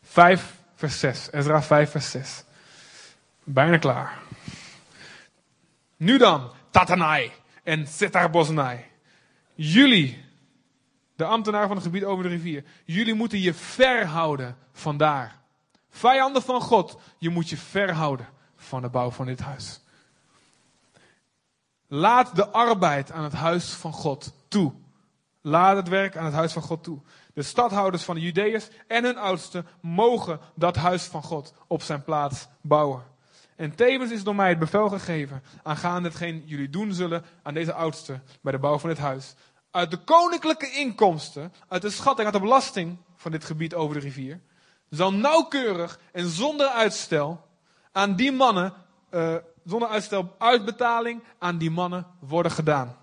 [0.01, 1.31] 5 vers 6.
[1.31, 2.43] Ezra 5 vers 6.
[3.43, 4.22] Bijna klaar.
[6.03, 7.31] Nu dan, Tatanai
[7.63, 8.85] en Setarbosnai.
[9.55, 10.25] Jullie,
[11.15, 15.39] de ambtenaren van het gebied over de rivier, jullie moeten je verhouden vandaar.
[15.89, 19.81] Vijanden van God, je moet je verhouden van de bouw van dit huis.
[21.87, 24.73] Laat de arbeid aan het huis van God toe.
[25.41, 26.99] Laat het werk aan het huis van God toe.
[27.33, 32.03] De stadhouders van de Judeërs en hun oudsten mogen dat huis van God op zijn
[32.03, 33.12] plaats bouwen.
[33.55, 37.73] En tevens is door mij het bevel gegeven aangaande hetgeen jullie doen zullen aan deze
[37.73, 39.35] oudsten bij de bouw van dit huis.
[39.71, 44.01] Uit de koninklijke inkomsten, uit de schatting, uit de belasting van dit gebied over de
[44.01, 44.41] rivier,
[44.89, 47.47] zal nauwkeurig en zonder uitstel
[47.91, 48.73] aan die mannen,
[49.11, 49.35] uh,
[49.65, 52.97] zonder uitstel uitbetaling aan die mannen worden gedaan.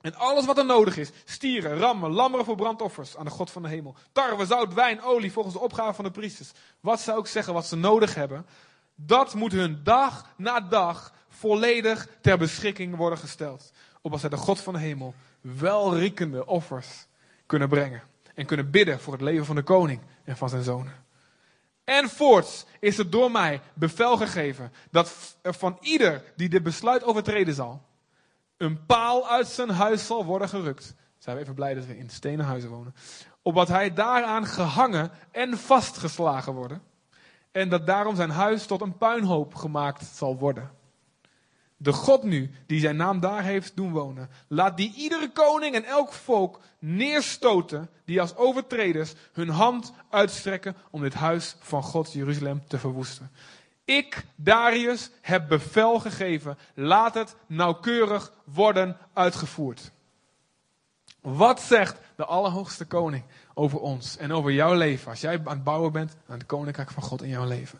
[0.00, 3.62] En alles wat er nodig is, stieren, rammen, lammeren voor brandoffers aan de God van
[3.62, 3.94] de hemel.
[4.12, 6.52] Tarwe, zout, wijn, olie volgens de opgave van de priesters.
[6.80, 8.46] Wat ze ook zeggen, wat ze nodig hebben,
[9.00, 13.72] dat moet hun dag na dag volledig ter beschikking worden gesteld.
[14.00, 17.06] Opdat zij de God van de hemel welriekende offers
[17.46, 18.02] kunnen brengen.
[18.34, 20.92] En kunnen bidden voor het leven van de koning en van zijn zonen.
[21.84, 27.54] En voorts is er door mij bevel gegeven dat van ieder die dit besluit overtreden
[27.54, 27.82] zal,
[28.56, 30.94] een paal uit zijn huis zal worden gerukt.
[31.18, 32.94] Zijn we even blij dat we in stenen huizen wonen.
[33.42, 36.82] Opdat hij daaraan gehangen en vastgeslagen worden.
[37.52, 40.70] En dat daarom zijn huis tot een puinhoop gemaakt zal worden.
[41.76, 45.84] De God nu, die zijn naam daar heeft doen wonen, laat die iedere koning en
[45.84, 52.62] elk volk neerstoten, die als overtreders hun hand uitstrekken om dit huis van God Jeruzalem
[52.66, 53.30] te verwoesten.
[53.84, 56.58] Ik, Darius, heb bevel gegeven.
[56.74, 59.92] Laat het nauwkeurig worden uitgevoerd.
[61.36, 63.24] Wat zegt de Allerhoogste Koning
[63.54, 65.10] over ons en over jouw leven?
[65.10, 67.78] Als jij aan het bouwen bent aan het Koninkrijk van God in jouw leven.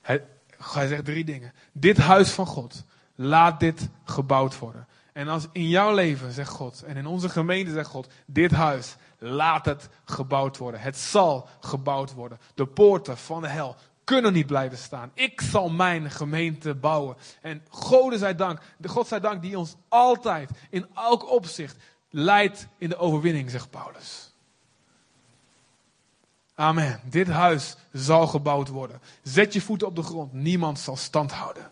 [0.00, 0.24] Hij,
[0.72, 1.52] hij zegt drie dingen.
[1.72, 4.86] Dit huis van God, laat dit gebouwd worden.
[5.12, 8.96] En als in jouw leven, zegt God, en in onze gemeente, zegt God, dit huis,
[9.18, 10.80] laat het gebouwd worden.
[10.80, 12.38] Het zal gebouwd worden.
[12.54, 15.10] De poorten van de hel kunnen niet blijven staan.
[15.14, 17.16] Ik zal mijn gemeente bouwen.
[17.40, 21.76] En God zij dank, de God zij dank die ons altijd in elk opzicht
[22.16, 24.32] leidt in de overwinning, zegt Paulus.
[26.54, 27.00] Amen.
[27.04, 29.00] Dit huis zal gebouwd worden.
[29.22, 30.32] Zet je voeten op de grond.
[30.32, 31.70] Niemand zal stand houden.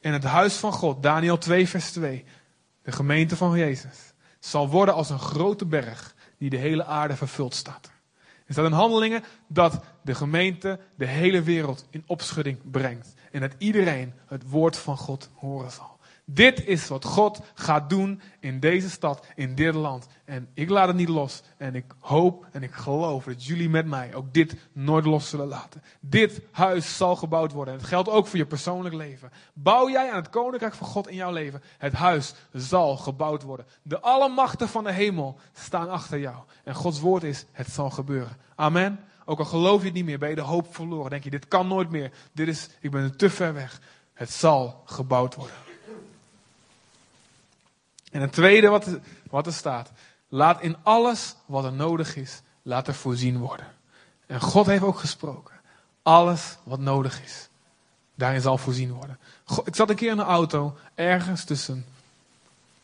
[0.00, 2.24] En het huis van God, Daniel 2, vers 2,
[2.82, 7.54] de gemeente van Jezus, zal worden als een grote berg die de hele aarde vervuld
[7.54, 7.90] staat.
[8.46, 13.14] Er staat in handelingen dat de gemeente de hele wereld in opschudding brengt.
[13.32, 15.97] En dat iedereen het woord van God horen zal.
[16.30, 20.06] Dit is wat God gaat doen in deze stad, in dit land.
[20.24, 21.42] En ik laat het niet los.
[21.56, 25.46] En ik hoop en ik geloof dat jullie met mij ook dit nooit los zullen
[25.46, 25.82] laten.
[26.00, 27.74] Dit huis zal gebouwd worden.
[27.74, 29.30] En het geldt ook voor je persoonlijk leven.
[29.52, 31.62] Bouw jij aan het koninkrijk van God in jouw leven.
[31.78, 33.66] Het huis zal gebouwd worden.
[33.82, 36.36] De alle machten van de hemel staan achter jou.
[36.64, 38.36] En Gods woord is, het zal gebeuren.
[38.54, 39.00] Amen.
[39.24, 41.10] Ook al geloof je het niet meer, ben je de hoop verloren.
[41.10, 42.12] Denk je, dit kan nooit meer.
[42.32, 43.80] Dit is, ik ben te ver weg.
[44.14, 45.67] Het zal gebouwd worden.
[48.10, 48.86] En het tweede wat,
[49.30, 49.90] wat er staat.
[50.28, 53.66] Laat in alles wat er nodig is, laat er voorzien worden.
[54.26, 55.54] En God heeft ook gesproken.
[56.02, 57.48] Alles wat nodig is,
[58.14, 59.18] daarin zal voorzien worden.
[59.64, 61.86] ik zat een keer in een auto, ergens tussen,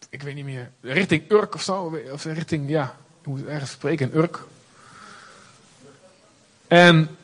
[0.09, 2.01] ik weet niet meer, richting Urk of zo.
[2.13, 4.43] Of richting, ja, ik moet ergens spreken, Urk.
[6.67, 7.17] En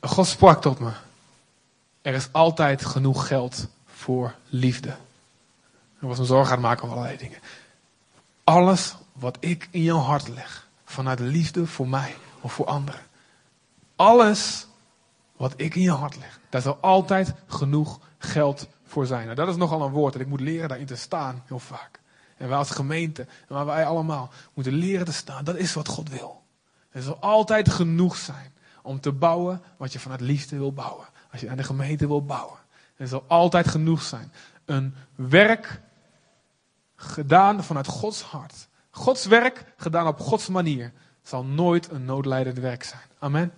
[0.00, 0.90] God sprak tot me.
[2.02, 4.96] Er is altijd genoeg geld voor liefde.
[6.02, 7.38] Ik was me zorgen het maken over allerlei dingen.
[8.44, 13.00] Alles wat ik in jouw hart leg, vanuit liefde voor mij of voor anderen.
[13.96, 14.66] Alles
[15.36, 19.24] wat ik in je hart leg, daar zal altijd genoeg geld voor zijn.
[19.24, 22.00] Nou, dat is nogal een woord en ik moet leren daarin te staan, heel vaak.
[22.36, 25.88] En wij als gemeente, en waar wij allemaal moeten leren te staan, dat is wat
[25.88, 26.42] God wil.
[26.90, 31.06] Er zal altijd genoeg zijn om te bouwen wat je vanuit liefde wil bouwen.
[31.32, 32.58] Als je aan de gemeente wil bouwen.
[32.96, 34.32] Er zal altijd genoeg zijn.
[34.64, 35.80] Een werk
[37.02, 38.68] gedaan vanuit Gods hart.
[38.90, 40.92] Gods werk, gedaan op Gods manier,
[41.22, 43.02] zal nooit een noodlijdend werk zijn.
[43.18, 43.52] Amen.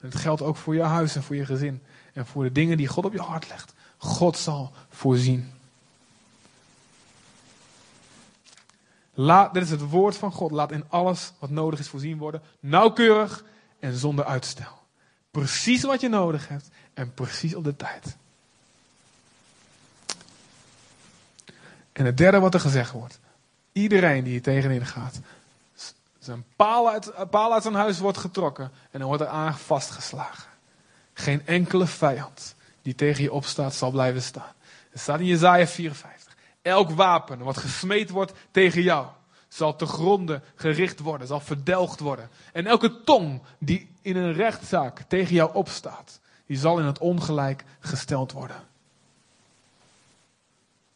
[0.00, 1.82] En het geldt ook voor je huis en voor je gezin.
[2.12, 3.72] En voor de dingen die God op je hart legt.
[3.96, 5.52] God zal voorzien.
[9.14, 10.50] Laat, dit is het woord van God.
[10.50, 12.42] Laat in alles wat nodig is voorzien worden.
[12.60, 13.44] Nauwkeurig
[13.78, 14.78] en zonder uitstel.
[15.30, 18.16] Precies wat je nodig hebt en precies op de tijd.
[21.98, 23.18] En het derde wat er gezegd wordt.
[23.72, 25.20] Iedereen die hier tegenin gaat.
[26.18, 28.70] Zijn paal uit, paal uit zijn huis wordt getrokken.
[28.90, 30.50] En dan wordt er aan vastgeslagen.
[31.12, 34.52] Geen enkele vijand die tegen je opstaat zal blijven staan.
[34.90, 36.36] Het staat in Jezaja 54.
[36.62, 39.06] Elk wapen wat gesmeed wordt tegen jou
[39.48, 42.28] zal te gronden gericht worden, zal verdelgd worden.
[42.52, 47.64] En elke tong die in een rechtszaak tegen jou opstaat, die zal in het ongelijk
[47.80, 48.62] gesteld worden.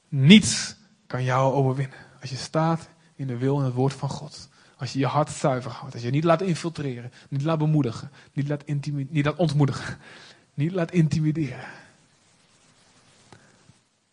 [0.08, 0.80] Niets
[1.12, 1.96] kan jou overwinnen.
[2.20, 4.48] Als je staat in de wil en het woord van God.
[4.76, 5.94] Als je je hart zuiver houdt.
[5.94, 7.12] Als je niet laat infiltreren.
[7.28, 8.10] Niet laat bemoedigen.
[8.32, 9.98] Niet laat, niet laat ontmoedigen.
[10.54, 11.64] Niet laat intimideren.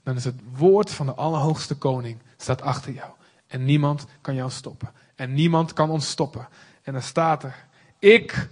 [0.04, 3.12] Dan is het woord van de Allerhoogste Koning staat achter jou.
[3.48, 4.92] En niemand kan jou stoppen.
[5.16, 6.48] En niemand kan ons stoppen.
[6.82, 7.66] En dan staat er:
[8.00, 8.50] Ik,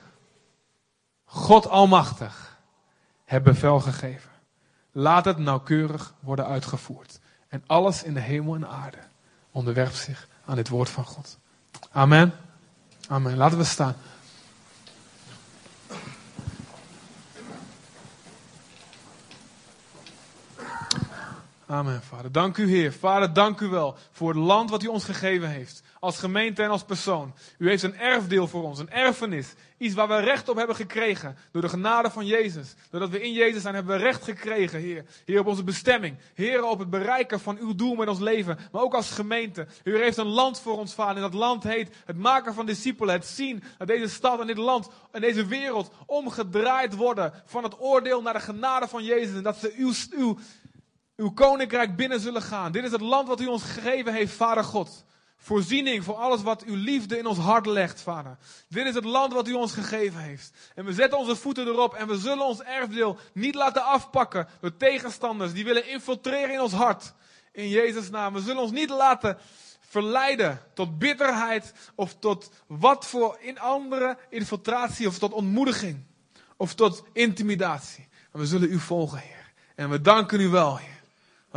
[1.25, 2.57] God Almachtig,
[3.25, 4.29] heb bevel gegeven.
[4.91, 7.19] Laat het nauwkeurig worden uitgevoerd.
[7.47, 8.97] En alles in de hemel en aarde
[9.51, 11.37] onderwerpt zich aan dit woord van God.
[11.91, 12.33] Amen.
[13.07, 13.37] Amen.
[13.37, 13.95] Laten we staan.
[21.69, 22.31] Amen, Vader.
[22.31, 22.93] Dank u, Heer.
[22.93, 25.81] Vader, dank u wel voor het land wat u ons gegeven heeft.
[25.99, 27.33] Als gemeente en als persoon.
[27.57, 29.53] U heeft een erfdeel voor ons, een erfenis.
[29.77, 31.37] Iets waar we recht op hebben gekregen.
[31.51, 32.75] Door de genade van Jezus.
[32.89, 35.05] Doordat we in Jezus zijn, hebben we recht gekregen, Heer.
[35.25, 36.17] Heer, op onze bestemming.
[36.33, 38.57] Heer, op het bereiken van uw doel met ons leven.
[38.71, 39.67] Maar ook als gemeente.
[39.83, 41.15] U heeft een land voor ons, Vader.
[41.15, 43.15] En dat land heet het maken van discipelen.
[43.15, 47.33] Het zien dat deze stad en dit land en deze wereld omgedraaid worden.
[47.45, 49.35] Van het oordeel naar de genade van Jezus.
[49.35, 50.37] En dat ze uw, uw
[51.17, 52.71] uw koninkrijk binnen zullen gaan.
[52.71, 55.05] Dit is het land wat u ons gegeven heeft, Vader God.
[55.37, 58.37] Voorziening voor alles wat uw liefde in ons hart legt, Vader.
[58.69, 60.51] Dit is het land wat u ons gegeven heeft.
[60.75, 64.77] En we zetten onze voeten erop en we zullen ons erfdeel niet laten afpakken door
[64.77, 67.13] tegenstanders die willen infiltreren in ons hart.
[67.51, 68.33] In Jezus' naam.
[68.33, 69.37] We zullen ons niet laten
[69.79, 76.03] verleiden tot bitterheid of tot wat voor in andere infiltratie of tot ontmoediging
[76.57, 78.07] of tot intimidatie.
[78.31, 79.51] Maar we zullen u volgen, Heer.
[79.75, 80.96] En we danken u wel, Heer.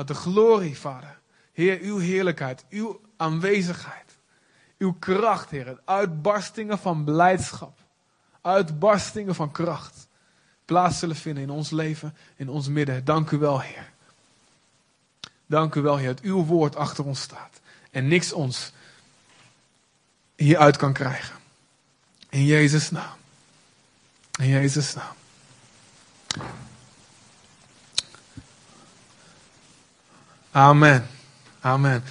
[0.01, 1.19] Dat de glorie, Vader.
[1.53, 4.17] Heer, uw heerlijkheid, uw aanwezigheid,
[4.79, 5.81] uw kracht, Heer.
[5.85, 7.79] Uitbarstingen van blijdschap,
[8.41, 10.07] uitbarstingen van kracht
[10.65, 13.05] plaats zullen vinden in ons leven, in ons midden.
[13.05, 13.91] Dank u wel, Heer.
[15.47, 17.61] Dank u wel, Heer, dat uw woord achter ons staat.
[17.91, 18.73] En niks ons
[20.37, 21.37] hieruit kan krijgen.
[22.29, 23.17] In Jezus' naam.
[24.39, 25.15] In Jezus' naam.
[30.55, 31.03] Amen.
[31.65, 32.03] Amen.